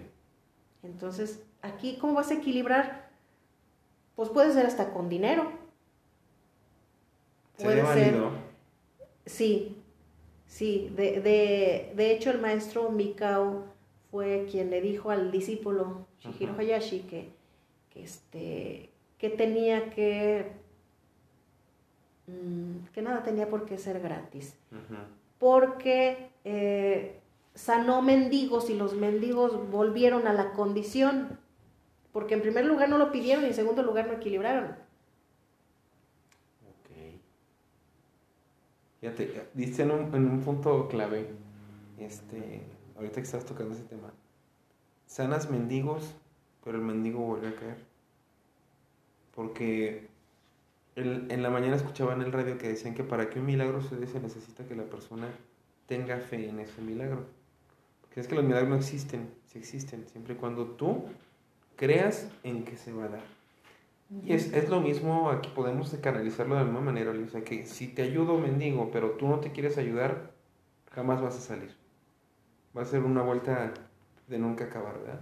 Entonces, 0.83 1.43
aquí, 1.63 1.97
¿cómo 2.01 2.15
vas 2.15 2.31
a 2.31 2.35
equilibrar? 2.35 3.09
Pues 4.17 4.29
puede 4.29 4.53
ser 4.53 4.67
hasta 4.67 4.93
con 4.93 5.09
dinero. 5.09 5.64
Puede 7.59 7.87
ser. 7.87 8.15
Sí, 9.27 9.77
sí. 10.47 10.93
De, 10.97 11.21
de, 11.21 11.93
de, 11.95 12.13
hecho, 12.13 12.31
el 12.31 12.41
maestro 12.41 12.91
Mikao 12.91 13.65
fue 14.11 14.47
quien 14.51 14.71
le 14.71 14.81
dijo 14.81 15.11
al 15.11 15.31
discípulo 15.31 16.07
Shihiro 16.21 16.55
Hayashi 16.59 17.01
que, 17.01 17.31
que, 17.91 18.05
este, 18.05 18.91
que 19.19 19.31
tenía 19.31 19.91
que. 19.91 20.53
Mm, 22.27 22.87
que 22.93 23.03
nada 23.03 23.23
tenía 23.23 23.49
por 23.49 23.67
qué 23.67 23.79
ser 23.79 24.01
gratis. 24.01 24.57
Porque 25.39 26.31
eh, 26.45 27.21
sanó 27.55 28.03
mendigos 28.03 28.69
y 28.71 28.75
los 28.75 28.95
mendigos 28.95 29.71
volvieron 29.71 30.27
a 30.27 30.33
la 30.33 30.53
condición, 30.53 31.39
porque 32.13 32.35
en 32.35 32.43
primer 32.43 32.67
lugar 32.67 32.89
no 32.89 32.99
lo 32.99 33.13
pidieron 33.13 33.45
y 33.45 33.49
en 33.49 33.55
segundo 33.55 33.83
lugar 33.83 34.07
no 34.09 34.15
equilibraron. 34.15 34.73
Ok. 36.69 37.21
Fíjate, 39.05 39.51
dice 39.53 39.83
en 39.83 39.91
un, 39.91 40.15
en 40.15 40.31
un 40.31 40.41
punto 40.41 40.89
clave, 40.89 41.29
este, 41.99 42.63
ahorita 42.97 43.17
que 43.17 43.21
estás 43.21 43.45
tocando 43.45 43.75
ese 43.75 43.85
tema, 43.85 44.15
sanas 45.05 45.51
mendigos, 45.51 46.15
pero 46.65 46.79
el 46.79 46.85
mendigo 46.85 47.19
vuelve 47.19 47.49
a 47.49 47.55
caer. 47.55 47.77
Porque 49.35 50.09
en 50.97 51.43
la 51.43 51.51
mañana 51.51 51.77
escuchaba 51.77 52.15
en 52.15 52.23
el 52.23 52.33
radio 52.33 52.57
que 52.57 52.69
decían 52.69 52.95
que 52.95 53.05
para 53.05 53.29
que 53.29 53.41
un 53.41 53.45
milagro 53.45 53.83
se 53.83 53.97
dé 53.97 54.07
se 54.07 54.21
necesita 54.21 54.65
que 54.65 54.75
la 54.75 54.85
persona 54.85 55.29
tenga 55.87 56.17
fe 56.17 56.49
en 56.49 56.61
ese 56.61 56.81
milagro. 56.81 57.27
¿Crees 58.09 58.27
que 58.27 58.37
los 58.37 58.45
milagros 58.45 58.71
no 58.71 58.77
existen? 58.77 59.29
Sí 59.45 59.59
existen, 59.59 60.09
siempre 60.09 60.33
y 60.33 60.39
cuando 60.39 60.65
tú 60.65 61.05
creas 61.77 62.31
en 62.43 62.65
que 62.65 62.79
se 62.79 62.91
va 62.91 63.05
a 63.05 63.09
dar. 63.09 63.34
Y 64.11 64.33
es, 64.33 64.53
es, 64.53 64.69
lo 64.69 64.81
mismo, 64.81 65.31
aquí 65.31 65.51
podemos 65.55 65.91
canalizarlo 66.01 66.55
de 66.55 66.61
la 66.61 66.67
misma 66.67 66.81
manera, 66.81 67.11
o 67.11 67.29
sea, 67.29 67.43
que 67.43 67.67
si 67.67 67.89
te 67.89 68.03
ayudo, 68.03 68.39
mendigo, 68.39 68.91
pero 68.93 69.13
tú 69.13 69.27
no 69.27 69.41
te 69.41 69.51
quieres 69.51 69.79
ayudar, 69.79 70.31
jamás 70.91 71.21
vas 71.21 71.37
a 71.37 71.41
salir. 71.41 71.75
Va 72.77 72.83
a 72.83 72.85
ser 72.85 73.03
una 73.03 73.23
vuelta 73.23 73.73
de 74.29 74.39
nunca 74.39 74.65
acabar, 74.65 74.99
¿verdad? 75.01 75.21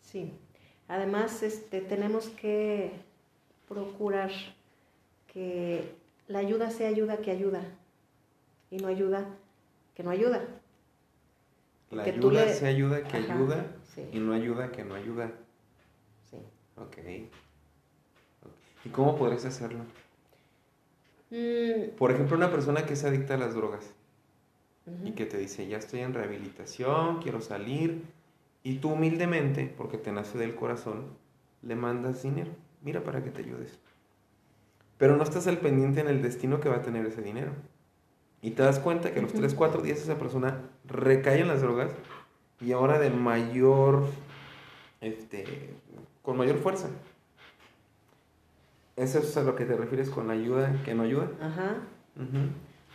Sí. 0.00 0.32
Además, 0.88 1.42
este, 1.42 1.80
tenemos 1.80 2.28
que 2.28 2.92
procurar 3.68 4.30
que 5.32 5.94
la 6.28 6.40
ayuda 6.40 6.70
sea 6.70 6.88
ayuda 6.88 7.18
que 7.18 7.30
ayuda 7.30 7.62
y 8.70 8.78
no 8.78 8.88
ayuda 8.88 9.26
que 9.94 10.02
no 10.02 10.10
ayuda. 10.10 10.44
La 11.90 12.02
ayuda 12.02 12.48
se 12.48 12.66
ayuda 12.66 13.04
que 13.04 13.16
ayuda 13.18 13.66
y 14.12 14.18
no 14.18 14.32
ayuda 14.32 14.72
que 14.72 14.84
no 14.84 14.94
ayuda. 14.94 15.32
Sí. 16.28 16.38
Ok. 16.76 16.98
¿Y 18.84 18.88
cómo 18.90 19.16
podrías 19.16 19.44
hacerlo? 19.44 19.80
Mm. 21.30 21.96
Por 21.96 22.10
ejemplo, 22.10 22.36
una 22.36 22.50
persona 22.50 22.86
que 22.86 22.94
es 22.94 23.04
adicta 23.04 23.34
a 23.34 23.38
las 23.38 23.54
drogas 23.54 23.92
y 25.04 25.12
que 25.12 25.24
te 25.24 25.38
dice, 25.38 25.66
ya 25.66 25.78
estoy 25.78 26.00
en 26.00 26.12
rehabilitación, 26.12 27.22
quiero 27.22 27.40
salir, 27.40 28.02
y 28.62 28.76
tú 28.76 28.92
humildemente, 28.92 29.72
porque 29.76 29.98
te 29.98 30.12
nace 30.12 30.38
del 30.38 30.54
corazón, 30.54 31.06
le 31.62 31.76
mandas 31.76 32.22
dinero. 32.22 32.50
Mira 32.82 33.02
para 33.02 33.22
que 33.22 33.30
te 33.30 33.40
ayudes. 33.42 33.78
Pero 34.98 35.16
no 35.16 35.22
estás 35.22 35.46
al 35.46 35.58
pendiente 35.58 36.00
en 36.00 36.08
el 36.08 36.22
destino 36.22 36.60
que 36.60 36.68
va 36.68 36.76
a 36.76 36.82
tener 36.82 37.04
ese 37.06 37.22
dinero. 37.22 37.52
Y 38.42 38.52
te 38.52 38.62
das 38.62 38.78
cuenta 38.78 39.12
que 39.12 39.20
a 39.20 39.22
los 39.22 39.32
3, 39.32 39.54
4 39.54 39.82
días 39.82 39.98
esa 39.98 40.18
persona 40.18 40.60
recae 40.86 41.40
en 41.40 41.48
las 41.48 41.62
drogas 41.62 41.92
y 42.60 42.72
ahora 42.72 42.98
de 42.98 43.10
mayor, 43.10 44.06
este, 45.00 45.74
con 46.22 46.36
mayor 46.36 46.58
fuerza. 46.58 46.88
¿Eso 48.96 49.18
es 49.18 49.36
a 49.36 49.42
lo 49.42 49.56
que 49.56 49.64
te 49.64 49.76
refieres 49.76 50.08
con 50.08 50.30
ayuda 50.30 50.82
que 50.84 50.94
no 50.94 51.02
ayuda? 51.02 51.30
Ajá. 51.40 51.78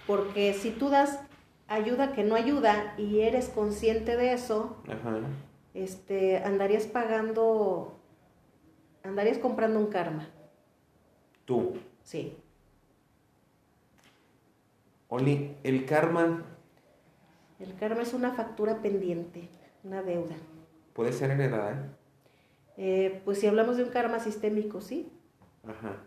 Porque 0.08 0.54
si 0.54 0.72
tú 0.72 0.90
das 0.90 1.20
ayuda 1.68 2.14
que 2.14 2.24
no 2.24 2.36
ayuda 2.36 2.96
y 2.98 3.22
eres 3.22 3.50
consciente 3.50 4.16
de 4.16 4.34
eso, 4.34 4.78
este, 5.74 6.38
andarías 6.38 6.88
pagando, 6.88 8.00
andarías 9.04 9.38
comprando 9.38 9.80
un 9.80 9.88
karma. 9.88 10.30
¿Tú? 11.46 11.74
Sí. 12.04 12.38
Oli, 15.10 15.56
el 15.64 15.86
karma. 15.86 16.46
El 17.60 17.76
karma 17.76 18.04
es 18.04 18.14
una 18.14 18.32
factura 18.32 18.82
pendiente, 18.82 19.50
una 19.84 20.02
deuda. 20.02 20.36
¿Puede 20.94 21.12
ser 21.12 21.32
heredada? 21.32 21.98
Eh, 22.78 23.22
pues 23.26 23.40
si 23.40 23.48
hablamos 23.48 23.76
de 23.76 23.84
un 23.84 23.90
karma 23.90 24.20
sistémico, 24.20 24.80
sí. 24.80 25.12
Ajá. 25.68 25.98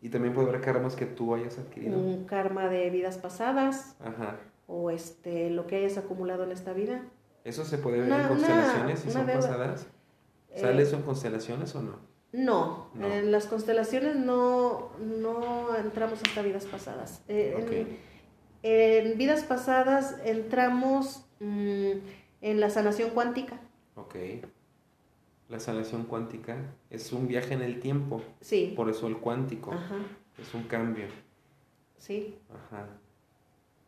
Y 0.00 0.08
también 0.08 0.34
puede 0.34 0.48
haber 0.48 0.60
karmas 0.60 0.96
que 0.96 1.06
tú 1.06 1.34
hayas 1.34 1.58
adquirido. 1.58 1.96
Un 1.96 2.24
karma 2.24 2.68
de 2.68 2.90
vidas 2.90 3.18
pasadas. 3.18 3.96
Ajá. 4.00 4.40
O 4.66 4.90
este, 4.90 5.50
lo 5.50 5.66
que 5.66 5.76
hayas 5.76 5.96
acumulado 5.96 6.44
en 6.44 6.52
esta 6.52 6.72
vida. 6.72 7.02
¿Eso 7.44 7.64
se 7.64 7.78
puede 7.78 8.00
ver 8.00 8.10
en 8.10 8.28
constelaciones 8.28 9.00
si 9.00 9.10
son 9.10 9.26
pasadas? 9.26 9.86
¿Sale 10.56 10.82
eh, 10.82 10.84
eso 10.84 10.96
en 10.96 11.02
constelaciones 11.02 11.74
o 11.74 11.82
no? 11.82 12.12
No, 12.32 12.88
en 12.98 13.30
las 13.30 13.46
constelaciones 13.46 14.16
no, 14.16 14.90
no 14.98 15.76
entramos 15.76 16.20
hasta 16.22 16.40
vidas 16.40 16.64
pasadas. 16.64 17.22
Eh, 17.28 17.98
en 18.62 19.18
vidas 19.18 19.44
pasadas 19.44 20.16
entramos 20.24 21.26
mm, 21.40 21.90
en 22.40 22.60
la 22.60 22.70
sanación 22.70 23.10
cuántica. 23.10 23.60
Ok. 23.96 24.16
La 25.48 25.60
sanación 25.60 26.04
cuántica 26.04 26.56
es 26.90 27.12
un 27.12 27.28
viaje 27.28 27.54
en 27.54 27.62
el 27.62 27.80
tiempo. 27.80 28.22
Sí. 28.40 28.72
Por 28.74 28.88
eso 28.88 29.06
el 29.06 29.18
cuántico. 29.18 29.72
Ajá. 29.72 29.96
Es 30.38 30.54
un 30.54 30.64
cambio. 30.64 31.06
Sí. 31.98 32.38
Ajá. 32.50 32.86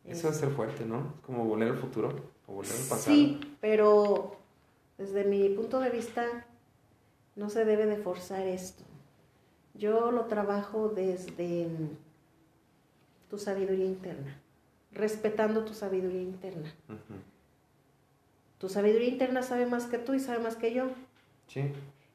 Eso 0.03 0.29
es 0.29 0.37
ser 0.37 0.49
fuerte, 0.49 0.85
¿no? 0.85 1.13
Es 1.15 1.21
como 1.25 1.45
volver 1.45 1.69
al 1.69 1.77
futuro 1.77 2.09
o 2.47 2.53
volver 2.53 2.71
al 2.71 2.87
pasado. 2.87 3.15
Sí, 3.15 3.39
pero 3.59 4.37
desde 4.97 5.23
mi 5.23 5.49
punto 5.49 5.79
de 5.79 5.89
vista 5.89 6.45
no 7.35 7.49
se 7.49 7.65
debe 7.65 7.87
de 7.87 7.97
forzar 7.97 8.45
esto. 8.47 8.83
Yo 9.73 10.11
lo 10.11 10.25
trabajo 10.25 10.89
desde 10.89 11.67
tu 13.29 13.39
sabiduría 13.39 13.85
interna 13.85 14.39
respetando 14.95 15.65
tu 15.65 15.73
sabiduría 15.73 16.21
interna. 16.21 16.73
Tu 18.57 18.69
sabiduría 18.69 19.09
interna 19.09 19.43
sabe 19.43 19.65
más 19.65 19.85
que 19.85 19.97
tú 19.97 20.13
y 20.13 20.19
sabe 20.19 20.39
más 20.39 20.55
que 20.55 20.73
yo. 20.73 20.87
Sí. 21.47 21.71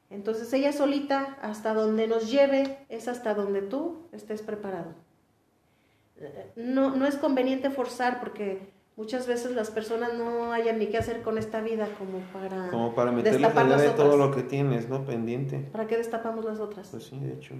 Entonces 0.09 0.51
ella 0.53 0.73
solita, 0.73 1.37
hasta 1.41 1.73
donde 1.73 2.07
nos 2.07 2.29
lleve, 2.29 2.77
es 2.89 3.07
hasta 3.07 3.33
donde 3.33 3.61
tú 3.61 4.07
estés 4.11 4.41
preparado. 4.41 4.93
No, 6.55 6.95
no 6.95 7.07
es 7.07 7.15
conveniente 7.15 7.69
forzar 7.69 8.19
porque 8.19 8.59
muchas 8.97 9.25
veces 9.25 9.55
las 9.55 9.71
personas 9.71 10.13
no 10.13 10.51
hayan 10.51 10.79
ni 10.79 10.87
qué 10.87 10.97
hacer 10.97 11.21
con 11.21 11.37
esta 11.37 11.61
vida 11.61 11.87
como 11.97 12.19
para... 12.33 12.69
Como 12.69 12.93
para 12.93 13.11
meterle 13.11 13.47
de 13.77 13.89
todo 13.91 14.17
lo 14.17 14.31
que 14.31 14.43
tienes, 14.43 14.89
¿no? 14.89 15.05
Pendiente. 15.05 15.59
¿Para 15.71 15.87
qué 15.87 15.97
destapamos 15.97 16.45
las 16.45 16.59
otras? 16.59 16.89
Pues 16.89 17.05
sí, 17.05 17.17
de 17.17 17.33
hecho. 17.33 17.55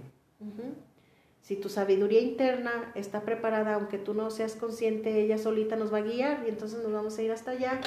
Si 1.42 1.56
tu 1.56 1.70
sabiduría 1.70 2.22
interna 2.22 2.92
está 2.96 3.22
preparada, 3.22 3.76
aunque 3.76 3.98
tú 3.98 4.14
no 4.14 4.30
seas 4.30 4.56
consciente, 4.56 5.22
ella 5.22 5.38
solita 5.38 5.76
nos 5.76 5.92
va 5.92 6.00
a 6.00 6.02
guiar 6.02 6.44
y 6.46 6.50
entonces 6.50 6.84
nos 6.84 6.92
vamos 6.92 7.18
a 7.18 7.22
ir 7.24 7.32
hasta 7.32 7.52
allá 7.52 7.80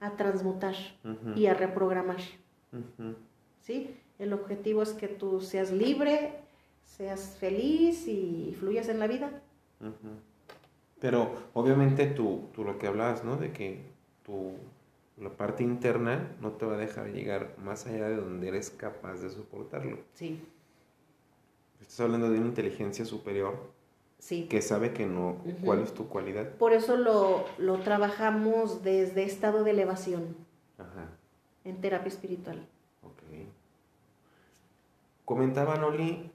a 0.00 0.12
transmutar 0.12 0.74
y 1.36 1.46
a 1.46 1.54
reprogramar. 1.54 2.20
¿Sí? 3.62 3.96
El 4.18 4.32
objetivo 4.32 4.82
es 4.82 4.90
que 4.90 5.08
tú 5.08 5.40
seas 5.40 5.70
libre, 5.72 6.34
seas 6.84 7.36
feliz 7.40 8.06
y 8.06 8.54
fluyas 8.58 8.88
en 8.88 8.98
la 8.98 9.06
vida. 9.06 9.42
Pero 11.00 11.32
obviamente 11.54 12.06
tú, 12.06 12.48
tú 12.54 12.62
lo 12.64 12.78
que 12.78 12.86
hablabas, 12.86 13.24
¿no? 13.24 13.36
De 13.36 13.52
que 13.52 13.80
tu, 14.24 14.52
la 15.16 15.30
parte 15.30 15.62
interna 15.64 16.36
no 16.40 16.52
te 16.52 16.66
va 16.66 16.74
a 16.74 16.78
dejar 16.78 17.08
llegar 17.12 17.54
más 17.58 17.86
allá 17.86 18.08
de 18.08 18.16
donde 18.16 18.48
eres 18.48 18.70
capaz 18.70 19.22
de 19.22 19.30
soportarlo. 19.30 19.98
Sí 20.14 20.40
estás 21.82 22.00
hablando 22.06 22.30
de 22.30 22.38
una 22.38 22.46
inteligencia 22.48 23.04
superior 23.04 23.54
Sí. 24.18 24.46
que 24.48 24.62
sabe 24.62 24.92
que 24.92 25.04
no, 25.04 25.36
cuál 25.64 25.80
es 25.80 25.92
tu 25.94 26.06
cualidad. 26.06 26.48
Por 26.50 26.72
eso 26.72 26.96
lo, 26.96 27.44
lo 27.58 27.80
trabajamos 27.80 28.84
desde 28.84 29.24
estado 29.24 29.64
de 29.64 29.72
elevación 29.72 30.36
Ajá, 30.78 31.08
en 31.64 31.80
terapia 31.80 32.06
espiritual. 32.06 32.64
Comentaba 35.34 35.76
Noli, 35.76 36.30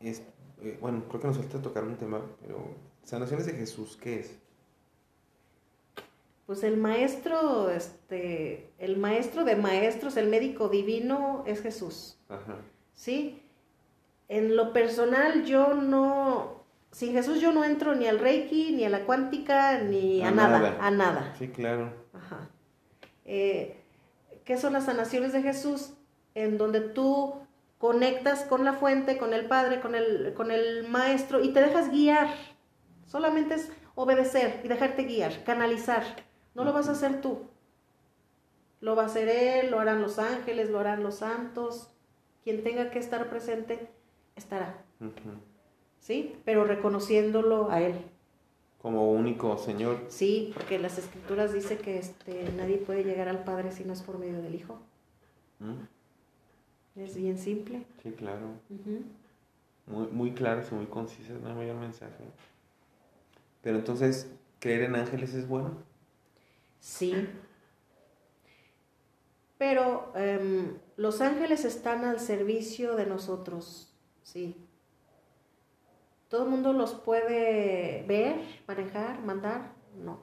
es, 0.00 0.22
eh, 0.62 0.78
bueno, 0.80 1.04
creo 1.08 1.20
que 1.20 1.26
nos 1.26 1.36
falta 1.36 1.60
tocar 1.60 1.84
un 1.84 1.96
tema, 1.96 2.22
pero 2.40 2.74
sanaciones 3.04 3.46
de 3.46 3.52
Jesús, 3.52 3.98
¿qué 4.00 4.20
es? 4.20 4.38
Pues 6.46 6.62
el 6.62 6.78
maestro, 6.78 7.68
este, 7.70 8.70
el 8.78 8.96
maestro 8.96 9.44
de 9.44 9.54
maestros, 9.56 10.16
el 10.16 10.28
médico 10.28 10.68
divino 10.70 11.44
es 11.46 11.60
Jesús. 11.60 12.16
Ajá, 12.30 12.56
¿sí? 12.94 13.42
En 14.28 14.56
lo 14.56 14.72
personal 14.72 15.44
yo 15.44 15.74
no, 15.74 16.64
sin 16.90 17.12
Jesús 17.12 17.40
yo 17.40 17.52
no 17.52 17.64
entro 17.64 17.94
ni 17.94 18.06
al 18.06 18.18
Reiki, 18.18 18.72
ni 18.72 18.84
a 18.84 18.88
la 18.88 19.04
cuántica, 19.04 19.78
ni 19.82 20.22
a, 20.22 20.28
A 20.28 20.30
nada, 20.30 20.58
nada. 20.58 20.86
a 20.86 20.90
nada. 20.90 21.34
sí, 21.38 21.48
claro. 21.48 21.92
Ajá. 22.14 22.48
Eh, 23.26 23.76
¿Qué 24.44 24.56
son 24.56 24.72
las 24.72 24.86
sanaciones 24.86 25.34
de 25.34 25.42
Jesús? 25.42 25.92
En 26.34 26.56
donde 26.56 26.80
tú 26.80 27.34
conectas 27.78 28.42
con 28.44 28.64
la 28.64 28.74
fuente, 28.74 29.18
con 29.18 29.32
el 29.32 29.46
Padre, 29.46 29.80
con 29.80 29.94
el, 29.94 30.34
con 30.34 30.50
el 30.50 30.86
Maestro 30.88 31.42
y 31.42 31.52
te 31.52 31.60
dejas 31.60 31.90
guiar. 31.90 32.28
Solamente 33.06 33.54
es 33.54 33.70
obedecer 33.94 34.60
y 34.64 34.68
dejarte 34.68 35.04
guiar, 35.04 35.44
canalizar. 35.44 36.02
No 36.54 36.64
lo 36.64 36.72
vas 36.72 36.88
a 36.88 36.92
hacer 36.92 37.20
tú. 37.20 37.48
Lo 38.80 38.94
va 38.94 39.04
a 39.04 39.06
hacer 39.06 39.28
Él, 39.28 39.70
lo 39.70 39.80
harán 39.80 40.02
los 40.02 40.18
ángeles, 40.18 40.70
lo 40.70 40.78
harán 40.78 41.02
los 41.02 41.16
santos. 41.16 41.90
Quien 42.44 42.62
tenga 42.62 42.90
que 42.90 42.98
estar 42.98 43.28
presente, 43.28 43.90
estará. 44.36 44.84
¿Sí? 46.00 46.36
Pero 46.44 46.64
reconociéndolo 46.64 47.70
a 47.70 47.80
Él. 47.80 47.94
Como 48.80 49.10
único 49.10 49.58
Señor. 49.58 50.04
Sí, 50.08 50.52
porque 50.54 50.78
las 50.78 50.98
escrituras 50.98 51.52
dice 51.52 51.78
que 51.78 51.98
este, 51.98 52.52
nadie 52.56 52.78
puede 52.78 53.02
llegar 53.02 53.28
al 53.28 53.42
Padre 53.42 53.72
si 53.72 53.84
no 53.84 53.92
es 53.92 54.02
por 54.02 54.18
medio 54.18 54.40
del 54.40 54.54
Hijo. 54.54 54.78
¿Mm? 55.58 55.97
Es 56.98 57.16
bien 57.16 57.38
simple. 57.38 57.84
Sí, 58.02 58.10
claro. 58.10 58.46
Muy, 59.86 60.06
muy 60.08 60.32
claro 60.32 60.62
y 60.68 60.74
muy 60.74 60.86
conciso, 60.86 61.32
no 61.40 61.48
hay 61.48 61.54
mayor 61.54 61.76
mensaje. 61.76 62.24
Pero 63.62 63.78
entonces, 63.78 64.30
¿creer 64.58 64.82
en 64.82 64.96
ángeles 64.96 65.32
es 65.34 65.46
bueno? 65.46 65.70
Sí. 66.80 67.28
Pero 69.58 70.12
em, 70.16 70.78
los 70.96 71.20
ángeles 71.20 71.64
están 71.64 72.04
al 72.04 72.20
servicio 72.20 72.96
de 72.96 73.06
nosotros, 73.06 73.92
sí. 74.22 74.56
¿Todo 76.28 76.44
el 76.44 76.50
mundo 76.50 76.72
los 76.72 76.94
puede 76.94 78.04
ver, 78.06 78.40
manejar, 78.66 79.20
mandar? 79.22 79.72
No. 80.04 80.20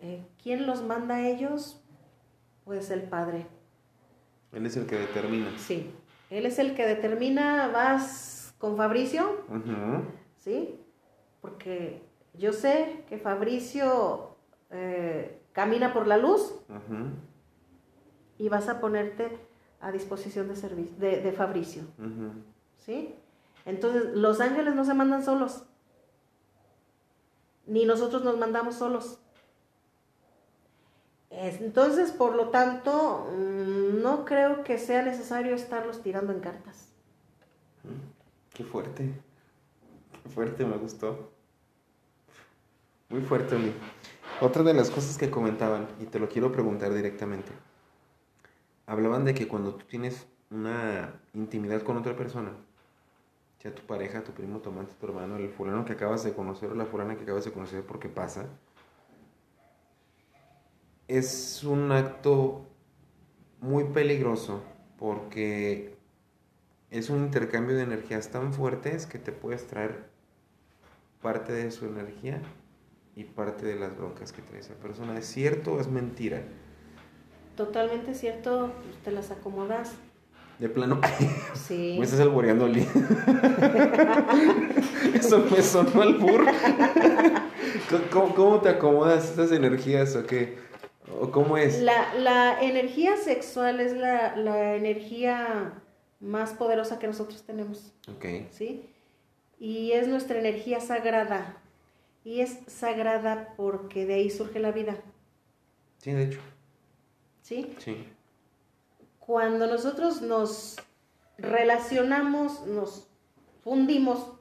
Eh, 0.00 0.24
¿Quién 0.42 0.66
los 0.66 0.82
manda 0.82 1.16
a 1.16 1.28
ellos? 1.28 1.82
Pues 2.64 2.90
el 2.90 3.02
Padre. 3.02 3.46
Él 4.52 4.66
es 4.66 4.76
el 4.76 4.86
que 4.86 4.96
determina. 4.96 5.50
Sí. 5.58 5.90
Él 6.30 6.46
es 6.46 6.58
el 6.58 6.74
que 6.74 6.86
determina, 6.86 7.68
vas 7.68 8.54
con 8.58 8.76
Fabricio. 8.76 9.44
¿sí? 10.36 10.80
Porque 11.40 12.02
yo 12.34 12.52
sé 12.52 13.04
que 13.08 13.18
Fabricio 13.18 14.36
eh, 14.70 15.40
camina 15.52 15.92
por 15.92 16.06
la 16.06 16.16
luz 16.16 16.54
y 18.38 18.48
vas 18.48 18.68
a 18.68 18.80
ponerte 18.80 19.38
a 19.80 19.92
disposición 19.92 20.48
de, 20.48 20.54
de, 20.98 21.20
de 21.22 21.32
Fabricio. 21.32 21.82
¿sí? 22.78 23.14
Entonces, 23.64 24.14
los 24.14 24.40
ángeles 24.40 24.74
no 24.74 24.84
se 24.84 24.94
mandan 24.94 25.24
solos, 25.24 25.64
ni 27.66 27.84
nosotros 27.84 28.24
nos 28.24 28.38
mandamos 28.38 28.76
solos. 28.76 29.20
Es- 31.36 31.60
Entonces, 31.60 32.12
por 32.12 32.34
lo 32.34 32.48
tanto, 32.48 33.28
mm, 33.30 34.02
no 34.02 34.24
creo 34.24 34.64
que 34.64 34.78
sea 34.78 35.02
necesario 35.02 35.54
estarlos 35.54 36.02
tirando 36.02 36.32
en 36.32 36.40
cartas. 36.40 36.88
Qué 38.54 38.64
fuerte. 38.64 39.12
Qué 40.22 40.28
fuerte, 40.30 40.64
me 40.64 40.76
gustó. 40.78 41.30
Muy 43.10 43.20
fuerte, 43.20 43.54
Oli. 43.54 43.72
Otra 44.40 44.62
de 44.62 44.74
las 44.74 44.90
cosas 44.90 45.16
que 45.18 45.30
comentaban, 45.30 45.86
y 46.00 46.06
te 46.06 46.18
lo 46.18 46.28
quiero 46.28 46.50
preguntar 46.52 46.92
directamente. 46.92 47.52
Hablaban 48.86 49.24
de 49.24 49.34
que 49.34 49.46
cuando 49.46 49.74
tú 49.74 49.84
tienes 49.86 50.26
una 50.50 51.20
intimidad 51.34 51.82
con 51.82 51.96
otra 51.96 52.16
persona, 52.16 52.52
sea 53.58 53.74
tu 53.74 53.82
pareja, 53.82 54.22
tu 54.24 54.32
primo, 54.32 54.60
tu 54.60 54.70
amante, 54.70 54.94
tu 54.98 55.06
hermano, 55.06 55.36
el 55.36 55.48
fulano 55.50 55.84
que 55.84 55.92
acabas 55.92 56.24
de 56.24 56.32
conocer 56.34 56.70
o 56.70 56.74
la 56.74 56.86
fulana 56.86 57.16
que 57.16 57.24
acabas 57.24 57.44
de 57.44 57.52
conocer 57.52 57.84
porque 57.84 58.08
pasa, 58.08 58.46
es 61.08 61.62
un 61.64 61.92
acto 61.92 62.66
muy 63.60 63.84
peligroso 63.84 64.62
porque 64.98 65.96
es 66.90 67.10
un 67.10 67.24
intercambio 67.24 67.76
de 67.76 67.82
energías 67.82 68.28
tan 68.30 68.52
fuertes 68.52 69.06
que 69.06 69.18
te 69.18 69.32
puedes 69.32 69.66
traer 69.66 70.06
parte 71.20 71.52
de 71.52 71.70
su 71.70 71.86
energía 71.86 72.40
y 73.14 73.24
parte 73.24 73.66
de 73.66 73.76
las 73.76 73.96
broncas 73.96 74.32
que 74.32 74.42
trae 74.42 74.60
esa 74.60 74.74
persona. 74.74 75.18
¿Es 75.18 75.26
cierto 75.26 75.74
o 75.74 75.80
es 75.80 75.88
mentira? 75.88 76.42
Totalmente 77.56 78.14
cierto, 78.14 78.72
pues, 78.84 78.96
te 79.02 79.10
las 79.10 79.30
acomodas. 79.30 79.92
De 80.58 80.68
plano, 80.68 81.00
Sí. 81.54 81.96
me 81.98 82.04
estás 82.04 82.20
alboreando, 82.20 82.64
Oli. 82.66 82.80
Eso 85.14 85.44
me 85.50 85.62
sonó 85.62 86.02
al 86.02 86.14
burro. 86.14 86.46
¿Cómo, 88.10 88.34
cómo 88.34 88.60
te 88.60 88.68
acomodas 88.70 89.30
estas 89.30 89.52
energías 89.52 90.16
o 90.16 90.26
qué? 90.26 90.65
¿O 91.20 91.30
cómo 91.30 91.56
es? 91.56 91.80
La, 91.80 92.14
la 92.14 92.60
energía 92.62 93.16
sexual 93.16 93.80
es 93.80 93.92
la, 93.94 94.36
la 94.36 94.74
energía 94.74 95.82
más 96.20 96.52
poderosa 96.52 96.98
que 96.98 97.06
nosotros 97.06 97.42
tenemos, 97.44 97.92
Ok. 98.08 98.24
¿sí? 98.50 98.88
Y 99.58 99.92
es 99.92 100.08
nuestra 100.08 100.38
energía 100.38 100.80
sagrada. 100.80 101.56
Y 102.24 102.40
es 102.40 102.58
sagrada 102.66 103.54
porque 103.56 104.04
de 104.04 104.14
ahí 104.14 104.30
surge 104.30 104.58
la 104.58 104.72
vida, 104.72 104.96
Sí, 105.98 106.12
de 106.12 106.24
hecho. 106.24 106.40
¿sí? 107.42 107.74
Sí. 107.78 108.08
Cuando 109.20 109.66
nosotros 109.66 110.22
nos 110.22 110.76
relacionamos, 111.38 112.66
nos 112.66 113.08
fundimos 113.62 114.32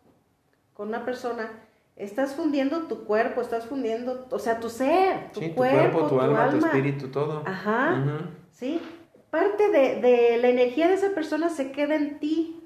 con 0.74 0.90
una 0.90 1.06
persona, 1.06 1.52
estás 1.96 2.36
fundiendo 2.36 2.84
tu 2.84 3.06
cuerpo, 3.06 3.42
estás 3.42 3.66
fundiendo, 3.66 4.28
o 4.30 4.40
sea, 4.40 4.60
tu 4.60 4.70
ser, 4.70 5.32
tu, 5.32 5.40
Sí, 5.40 5.50
tu 5.50 5.56
cuerpo, 5.56 6.00
cuerpo, 6.00 6.08
tu, 6.08 6.22
alma, 6.22 6.50
tu 6.50 6.58
espíritu, 6.58 7.10
todo. 7.10 7.44
Ajá. 7.46 8.04
¿sí? 8.52 8.82
Parte 9.30 9.70
de, 9.70 10.02
de 10.02 10.38
la 10.38 10.50
energía 10.50 10.88
de 10.88 10.96
esa 10.96 11.10
persona 11.10 11.50
se 11.50 11.72
queda 11.72 11.96
en 11.96 12.20
ti, 12.20 12.62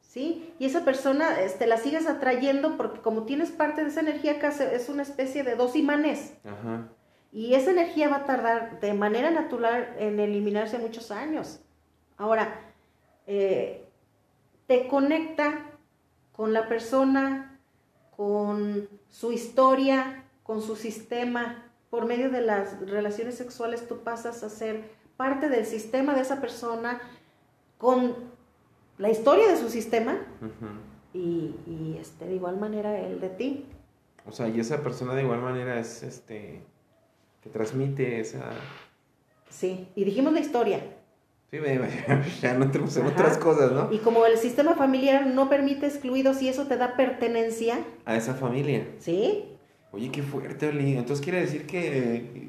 ¿sí? 0.00 0.54
Y 0.58 0.66
esa 0.66 0.84
persona 0.84 1.40
este, 1.40 1.66
la 1.66 1.76
sigues 1.76 2.06
atrayendo 2.06 2.76
porque 2.76 3.00
como 3.00 3.24
tienes 3.24 3.50
parte 3.50 3.82
de 3.82 3.90
esa 3.90 4.00
energía, 4.00 4.38
casi 4.38 4.64
es 4.64 4.88
una 4.88 5.02
especie 5.02 5.44
de 5.44 5.54
dos 5.54 5.76
imanes. 5.76 6.34
Ajá. 6.44 6.88
Y 7.30 7.54
esa 7.54 7.70
energía 7.70 8.08
va 8.08 8.16
a 8.16 8.24
tardar 8.24 8.80
de 8.80 8.94
manera 8.94 9.30
natural 9.30 9.94
en 9.98 10.18
eliminarse 10.18 10.78
muchos 10.78 11.10
años. 11.10 11.60
Ahora, 12.16 12.72
eh, 13.26 13.84
te 14.66 14.88
conecta 14.88 15.66
con 16.32 16.52
la 16.52 16.68
persona, 16.68 17.47
con 18.18 18.88
su 19.08 19.30
historia, 19.30 20.24
con 20.42 20.60
su 20.60 20.74
sistema. 20.74 21.70
Por 21.88 22.04
medio 22.04 22.30
de 22.30 22.40
las 22.40 22.80
relaciones 22.80 23.36
sexuales 23.36 23.86
tú 23.86 23.98
pasas 24.02 24.42
a 24.42 24.50
ser 24.50 24.90
parte 25.16 25.48
del 25.48 25.64
sistema 25.64 26.16
de 26.16 26.22
esa 26.22 26.40
persona 26.40 27.00
con 27.78 28.16
la 28.98 29.08
historia 29.08 29.46
de 29.46 29.56
su 29.56 29.70
sistema 29.70 30.18
y, 31.14 31.54
y, 31.64 31.96
este, 32.00 32.26
de 32.26 32.34
igual 32.34 32.58
manera 32.58 32.98
el 32.98 33.20
de 33.20 33.28
ti. 33.28 33.66
O 34.26 34.32
sea, 34.32 34.48
y 34.48 34.58
esa 34.58 34.82
persona 34.82 35.14
de 35.14 35.22
igual 35.22 35.40
manera 35.40 35.78
es 35.78 36.02
este. 36.02 36.64
Te 37.40 37.50
transmite 37.50 38.18
esa. 38.18 38.50
Sí, 39.48 39.92
y 39.94 40.02
dijimos 40.02 40.32
la 40.32 40.40
historia. 40.40 40.80
Sí, 41.50 41.58
ve- 41.58 41.80
ya 42.42 42.54
no 42.54 42.64
entremos 42.64 42.96
en 42.96 43.04
Ajá. 43.04 43.12
otras 43.12 43.38
cosas, 43.38 43.72
¿no? 43.72 43.88
Y 43.92 43.98
como 43.98 44.26
el 44.26 44.36
sistema 44.36 44.74
familiar 44.74 45.26
no 45.26 45.48
permite 45.48 45.86
excluidos 45.86 46.42
y 46.42 46.48
eso 46.48 46.66
te 46.66 46.76
da 46.76 46.94
pertenencia, 46.96 47.78
A 48.04 48.16
esa 48.16 48.34
familia. 48.34 48.86
¿sí? 48.98 49.44
Oye, 49.92 50.10
qué 50.10 50.22
fuerte, 50.22 50.68
Oli. 50.68 50.96
Entonces 50.96 51.24
quiere 51.24 51.40
decir 51.40 51.66
que. 51.66 52.48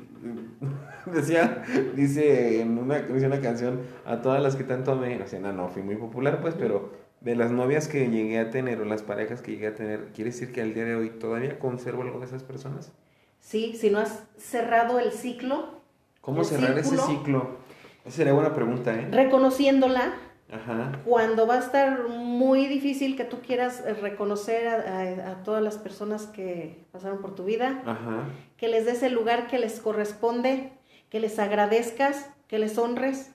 Decía, 1.06 1.64
dice 1.96 2.62
en 2.62 2.78
una, 2.78 3.00
dice 3.00 3.26
una 3.26 3.40
canción, 3.40 3.80
a 4.06 4.22
todas 4.22 4.44
las 4.44 4.56
que 4.58 4.64
tanto 4.66 4.92
amé. 4.92 5.20
O 5.24 5.28
sea, 5.28 5.40
no, 5.40 5.54
no, 5.54 5.70
fui 5.70 5.82
muy 5.82 5.96
popular, 5.96 6.42
pues, 6.42 6.56
pero 6.56 6.92
de 7.22 7.36
las 7.36 7.52
novias 7.52 7.88
que 7.88 8.10
llegué 8.10 8.38
a 8.38 8.50
tener 8.50 8.80
o 8.82 8.86
las 8.86 9.02
parejas 9.02 9.42
que 9.42 9.54
llegué 9.54 9.68
a 9.68 9.76
tener, 9.76 10.10
¿quiere 10.14 10.32
decir 10.32 10.52
que 10.52 10.62
al 10.62 10.74
día 10.74 10.84
de 10.84 10.96
hoy 10.96 11.10
todavía 11.12 11.58
conservo 11.58 12.02
algo 12.04 12.20
de 12.20 12.26
esas 12.26 12.44
personas? 12.44 12.92
Sí, 13.40 13.76
si 13.80 13.90
no 13.90 14.00
has 14.00 14.24
cerrado 14.38 15.00
el 15.00 15.12
ciclo, 15.12 15.80
¿Cómo 16.22 16.42
¿El 16.42 16.46
cerrar 16.48 16.78
ese 16.78 16.98
ciclo? 16.98 17.58
Esa 18.06 18.18
sería 18.18 18.34
buena 18.34 18.54
pregunta, 18.54 18.94
¿eh? 18.96 19.08
reconociéndola, 19.12 20.14
Ajá. 20.52 20.94
Cuando 21.06 21.46
va 21.46 21.56
a 21.56 21.60
estar 21.60 22.08
muy 22.08 22.66
difícil 22.66 23.16
que 23.16 23.24
tú 23.24 23.38
quieras 23.46 23.84
eh, 23.86 23.94
reconocer 23.94 24.68
a, 24.68 24.74
a- 24.74 25.32
a 25.34 25.44
todas 25.44 25.62
las 25.62 25.78
personas 25.78 26.26
que 26.26 26.86
pasaron 26.92 27.22
por 27.22 27.36
tu 27.36 27.44
vida, 27.46 27.84
Ajá. 27.86 28.24
que 28.58 28.68
les 28.68 28.84
des 28.88 29.04
el 29.04 29.14
lugar 29.14 29.46
que 29.46 29.60
les 29.60 29.80
corresponde, 29.80 30.72
que 31.12 31.20
les 31.20 31.38
agradezcas, 31.38 32.32
que 32.48 32.58
les 32.58 32.80
honres. 32.80 33.32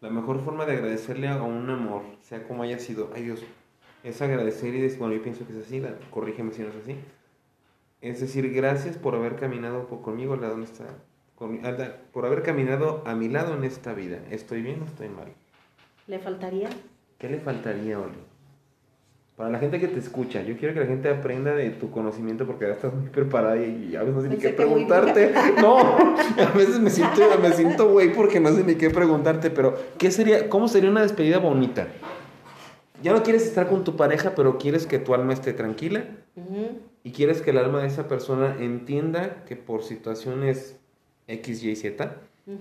La 0.00 0.10
mejor 0.10 0.40
forma 0.44 0.66
de 0.66 0.72
agradecerle 0.72 1.28
a 1.28 1.40
un 1.40 1.70
amor, 1.70 2.02
sea 2.22 2.42
como 2.48 2.64
haya 2.64 2.80
sido, 2.80 3.12
ay 3.14 3.22
Dios, 3.22 3.44
es 4.02 4.20
agradecer 4.20 4.74
y 4.74 4.80
decir, 4.80 4.98
bueno, 4.98 5.14
yo 5.14 5.22
pienso 5.22 5.46
que 5.46 5.52
es 5.52 5.64
así, 5.64 5.78
la- 5.78 5.94
corrígeme 6.10 6.52
si 6.52 6.62
no 6.62 6.70
es 6.70 6.76
así. 6.82 6.96
Es 8.00 8.20
decir, 8.20 8.52
gracias 8.52 8.96
por 8.96 9.14
haber 9.14 9.36
caminado 9.36 9.86
conmigo 10.02 10.34
al 10.34 10.40
lado 10.40 10.56
de 10.56 10.64
por 11.36 12.26
haber 12.26 12.42
caminado 12.42 13.02
a 13.06 13.14
mi 13.14 13.28
lado 13.28 13.54
en 13.54 13.64
esta 13.64 13.92
vida. 13.92 14.18
¿Estoy 14.30 14.62
bien 14.62 14.82
o 14.82 14.84
estoy 14.86 15.08
mal? 15.08 15.28
¿Le 16.06 16.18
faltaría? 16.18 16.68
¿Qué 17.18 17.28
le 17.28 17.40
faltaría, 17.40 17.98
Oli? 17.98 18.18
Para 19.36 19.50
la 19.50 19.58
gente 19.58 19.78
que 19.78 19.88
te 19.88 19.98
escucha, 19.98 20.42
yo 20.42 20.56
quiero 20.56 20.72
que 20.72 20.80
la 20.80 20.86
gente 20.86 21.10
aprenda 21.10 21.54
de 21.54 21.68
tu 21.68 21.90
conocimiento 21.90 22.46
porque 22.46 22.66
ya 22.66 22.72
estás 22.72 22.94
muy 22.94 23.10
preparada 23.10 23.58
y, 23.58 23.90
y 23.92 23.96
a 23.96 24.00
veces 24.00 24.14
no 24.14 24.22
sé 24.22 24.28
ni 24.30 24.36
qué 24.38 24.48
preguntarte. 24.50 25.34
No, 25.60 25.78
a 25.78 26.52
veces 26.56 26.80
me 26.80 26.88
siento, 26.88 27.20
me 27.42 27.52
siento 27.52 27.90
güey 27.90 28.14
porque 28.14 28.40
no 28.40 28.50
sé 28.54 28.64
ni 28.64 28.76
qué 28.76 28.88
preguntarte, 28.88 29.50
pero 29.50 29.74
¿qué 29.98 30.10
sería, 30.10 30.48
cómo 30.48 30.68
sería 30.68 30.88
una 30.88 31.02
despedida 31.02 31.38
bonita? 31.38 31.88
Ya 33.02 33.12
no 33.12 33.22
quieres 33.22 33.44
estar 33.44 33.68
con 33.68 33.84
tu 33.84 33.94
pareja, 33.94 34.34
pero 34.34 34.56
quieres 34.56 34.86
que 34.86 34.98
tu 34.98 35.12
alma 35.14 35.34
esté 35.34 35.52
tranquila 35.52 36.06
Ujú. 36.34 36.78
y 37.04 37.12
quieres 37.12 37.42
que 37.42 37.50
el 37.50 37.58
alma 37.58 37.82
de 37.82 37.88
esa 37.88 38.08
persona 38.08 38.56
entienda 38.58 39.44
que 39.44 39.54
por 39.56 39.82
situaciones 39.82 40.76
X, 41.28 41.62
Y, 41.62 41.74
Z, 41.76 42.16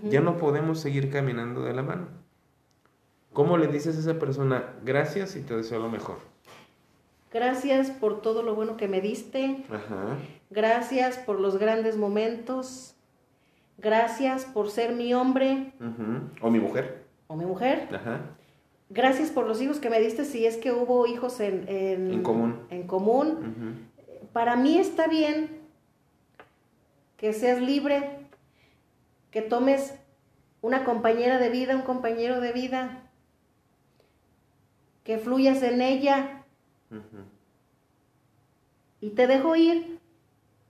ya 0.10 0.22
no 0.22 0.38
podemos 0.38 0.80
seguir 0.80 1.12
caminando 1.12 1.62
de 1.64 1.74
la 1.74 1.84
mano. 1.84 2.08
¿Cómo 3.34 3.58
le 3.58 3.68
dices 3.68 3.98
a 3.98 4.00
esa 4.00 4.20
persona 4.20 4.74
gracias 4.84 5.36
y 5.36 5.42
te 5.42 5.56
deseo 5.56 5.80
lo 5.80 5.90
mejor? 5.90 6.18
Gracias 7.34 7.92
por 7.92 8.22
todo 8.22 8.44
lo 8.44 8.56
bueno 8.56 8.78
que 8.78 8.88
me 8.88 9.02
diste. 9.02 9.64
Ajá. 9.70 10.18
Gracias 10.50 11.18
por 11.18 11.40
los 11.40 11.58
grandes 11.58 11.98
momentos. 11.98 12.96
Gracias 13.78 14.46
por 14.46 14.70
ser 14.70 14.94
mi 14.94 15.14
hombre. 15.14 15.74
O 16.42 16.50
mi 16.50 16.60
mujer. 16.60 17.04
o 17.28 17.36
mi 17.36 17.46
mujer. 17.46 17.90
Ajá. 17.94 18.22
Gracias 18.90 19.32
por 19.32 19.48
los 19.48 19.62
hijos 19.62 19.80
que 19.80 19.90
me 19.90 20.00
diste 20.00 20.24
si 20.26 20.46
es 20.46 20.58
que 20.58 20.72
hubo 20.72 21.06
hijos 21.08 21.40
en, 21.42 21.66
en, 21.68 22.12
En 22.14 22.24
común. 22.24 22.60
en 22.70 22.88
común. 22.88 23.90
Para 24.32 24.56
mí 24.56 24.78
está 24.78 25.08
bien 25.08 25.60
que 27.18 27.34
seas 27.34 27.60
libre, 27.62 28.15
que 29.36 29.42
tomes 29.42 29.94
una 30.62 30.86
compañera 30.86 31.40
de 31.40 31.50
vida, 31.50 31.76
un 31.76 31.82
compañero 31.82 32.40
de 32.40 32.54
vida, 32.54 33.04
que 35.04 35.18
fluyas 35.18 35.62
en 35.62 35.82
ella 35.82 36.46
y 39.02 39.10
te 39.10 39.28
dejo 39.28 39.58
ir 39.58 40.00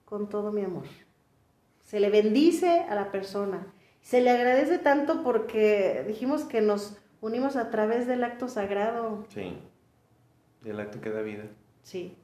con 0.04 0.30
todo 0.30 0.52
mi 0.52 0.64
amor. 0.64 0.88
Se 1.84 2.00
le 2.00 2.10
bendice 2.10 2.80
a 2.90 2.96
la 2.96 3.12
persona. 3.12 3.72
Se 4.02 4.20
le 4.20 4.32
agradece 4.32 4.80
tanto 4.80 5.22
porque 5.22 6.04
dijimos 6.08 6.44
que 6.44 6.62
nos 6.62 6.98
unimos 7.22 7.58
a 7.58 7.70
través 7.70 8.08
del 8.08 8.24
acto 8.24 8.48
sagrado. 8.48 9.28
Sí. 9.30 9.60
El 10.64 10.80
acto 10.80 11.02
que 11.02 11.12
da 11.12 11.22
vida. 11.22 11.44
Sí. 11.84 12.18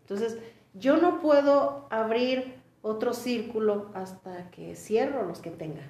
Entonces, 0.00 0.40
yo 0.74 0.96
no 0.96 1.20
puedo 1.20 1.86
abrir 1.90 2.57
otro 2.82 3.12
círculo 3.14 3.90
hasta 3.94 4.50
que 4.50 4.74
cierro 4.76 5.26
los 5.26 5.40
que 5.40 5.50
tenga. 5.50 5.82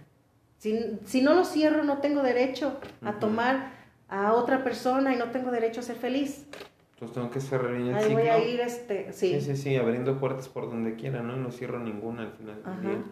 Si, 0.59 0.98
si 1.05 1.22
no 1.22 1.35
los 1.35 1.48
cierro, 1.53 1.85
no 1.85 1.98
tengo 1.98 2.22
derecho 2.22 2.79
a 3.03 3.18
tomar 3.20 3.72
a 4.09 4.33
otra 4.33 4.64
persona 4.64 5.14
y 5.14 5.18
no 5.18 5.31
tengo 5.31 5.51
derecho 5.51 5.81
a 5.81 5.83
ser 5.85 5.96
feliz. 5.96 6.46
Entonces 6.94 7.14
tengo 7.14 7.31
que 7.31 7.40
cerrar 7.40 7.72
bien 7.74 7.88
el 7.88 7.94
Ahí 7.94 8.03
ciclo. 8.05 8.18
voy 8.18 8.29
a 8.29 8.38
ir, 8.44 8.61
este, 8.61 9.12
sí. 9.12 9.35
Sí, 9.35 9.40
sí, 9.40 9.57
sí, 9.57 9.77
abriendo 9.77 10.18
puertas 10.18 10.48
por 10.48 10.68
donde 10.68 10.96
quiera, 10.96 11.22
¿no? 11.22 11.37
Y 11.37 11.40
no 11.40 11.53
cierro 11.53 11.79
ninguna 11.79 12.22
al 12.22 12.33
final 12.33 12.62
del 12.64 12.81
día. 12.83 13.03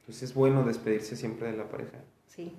Entonces 0.00 0.22
es 0.22 0.34
bueno 0.34 0.64
despedirse 0.64 1.16
siempre 1.16 1.50
de 1.50 1.56
la 1.56 1.68
pareja. 1.68 1.98
Sí. 2.26 2.54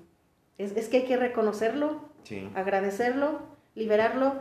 Es, 0.57 0.71
es 0.75 0.89
que 0.89 0.97
hay 0.97 1.05
que 1.05 1.17
reconocerlo, 1.17 1.99
Sí. 2.23 2.49
agradecerlo, 2.55 3.41
liberarlo, 3.75 4.33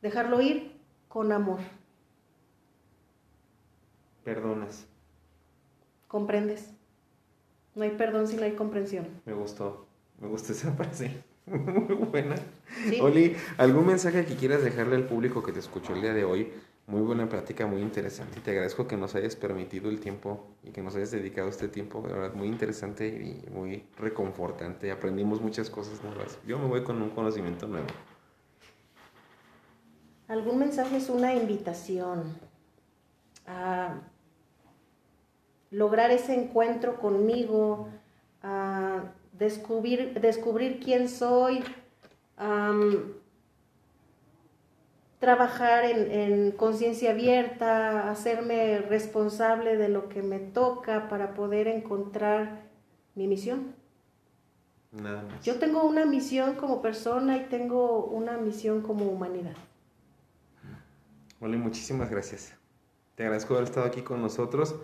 dejarlo 0.00 0.40
ir 0.40 0.72
con 1.08 1.30
amor. 1.32 1.60
Perdonas. 4.24 4.86
¿Comprendes? 6.16 6.70
No 7.74 7.82
hay 7.82 7.90
perdón 7.90 8.26
si 8.26 8.36
no 8.36 8.44
hay 8.44 8.52
comprensión. 8.52 9.06
Me 9.26 9.34
gustó. 9.34 9.84
Me 10.18 10.26
gustó 10.28 10.52
esa 10.52 10.72
frase. 10.72 11.22
Muy 11.46 11.94
buena. 11.94 12.36
Sí. 12.88 12.98
Oli, 13.02 13.36
¿algún 13.58 13.86
mensaje 13.86 14.24
que 14.24 14.34
quieras 14.34 14.64
dejarle 14.64 14.96
al 14.96 15.04
público 15.04 15.42
que 15.42 15.52
te 15.52 15.58
escuchó 15.58 15.92
el 15.92 16.00
día 16.00 16.14
de 16.14 16.24
hoy? 16.24 16.50
Muy 16.86 17.02
buena 17.02 17.28
plática, 17.28 17.66
muy 17.66 17.82
interesante. 17.82 18.40
Te 18.40 18.52
agradezco 18.52 18.88
que 18.88 18.96
nos 18.96 19.14
hayas 19.14 19.36
permitido 19.36 19.90
el 19.90 20.00
tiempo 20.00 20.46
y 20.64 20.70
que 20.70 20.80
nos 20.80 20.96
hayas 20.96 21.10
dedicado 21.10 21.50
este 21.50 21.68
tiempo. 21.68 22.00
De 22.00 22.14
verdad, 22.14 22.32
muy 22.32 22.48
interesante 22.48 23.08
y 23.08 23.50
muy 23.50 23.84
reconfortante. 23.98 24.90
Aprendimos 24.90 25.42
muchas 25.42 25.68
cosas 25.68 26.02
nuevas. 26.02 26.38
Yo 26.46 26.58
me 26.58 26.66
voy 26.66 26.82
con 26.82 27.02
un 27.02 27.10
conocimiento 27.10 27.66
nuevo. 27.66 27.88
Algún 30.28 30.60
mensaje 30.60 30.96
es 30.96 31.10
una 31.10 31.34
invitación 31.34 32.38
a 33.46 34.00
lograr 35.76 36.10
ese 36.10 36.34
encuentro 36.34 36.96
conmigo, 36.96 37.90
descubrir, 39.32 40.18
descubrir 40.18 40.80
quién 40.80 41.10
soy, 41.10 41.62
trabajar 45.18 45.84
en, 45.84 46.10
en 46.10 46.52
conciencia 46.52 47.10
abierta, 47.10 48.10
hacerme 48.10 48.78
responsable 48.78 49.76
de 49.76 49.90
lo 49.90 50.08
que 50.08 50.22
me 50.22 50.38
toca 50.38 51.10
para 51.10 51.34
poder 51.34 51.68
encontrar 51.68 52.62
mi 53.14 53.28
misión. 53.28 53.74
Nada 54.92 55.24
más. 55.24 55.44
Yo 55.44 55.58
tengo 55.58 55.84
una 55.84 56.06
misión 56.06 56.54
como 56.54 56.80
persona 56.80 57.36
y 57.36 57.48
tengo 57.50 58.06
una 58.06 58.38
misión 58.38 58.80
como 58.80 59.04
humanidad. 59.10 59.56
Oli, 61.38 61.58
muchísimas 61.58 62.08
gracias. 62.08 62.54
Te 63.14 63.24
agradezco 63.24 63.52
haber 63.52 63.64
estado 63.64 63.84
aquí 63.84 64.00
con 64.00 64.22
nosotros 64.22 64.74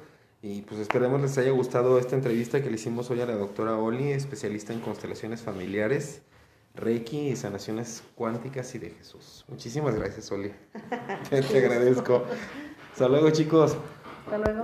y 0.42 0.62
pues 0.62 0.80
esperemos 0.80 1.20
les 1.20 1.38
haya 1.38 1.52
gustado 1.52 2.00
esta 2.00 2.16
entrevista 2.16 2.60
que 2.60 2.68
le 2.68 2.74
hicimos 2.74 3.08
hoy 3.10 3.20
a 3.20 3.26
la 3.26 3.36
doctora 3.36 3.76
Oli, 3.76 4.10
especialista 4.10 4.72
en 4.72 4.80
constelaciones 4.80 5.40
familiares, 5.40 6.22
Reiki 6.74 7.28
y 7.28 7.36
sanaciones 7.36 8.02
cuánticas 8.16 8.74
y 8.74 8.80
de 8.80 8.90
Jesús. 8.90 9.44
Muchísimas 9.46 9.94
gracias, 9.94 10.32
Oli. 10.32 10.52
te, 11.30 11.42
te 11.42 11.58
agradezco. 11.58 12.24
Hasta 12.90 13.08
luego, 13.08 13.30
chicos. 13.30 13.76
Hasta 14.24 14.38
luego. 14.38 14.60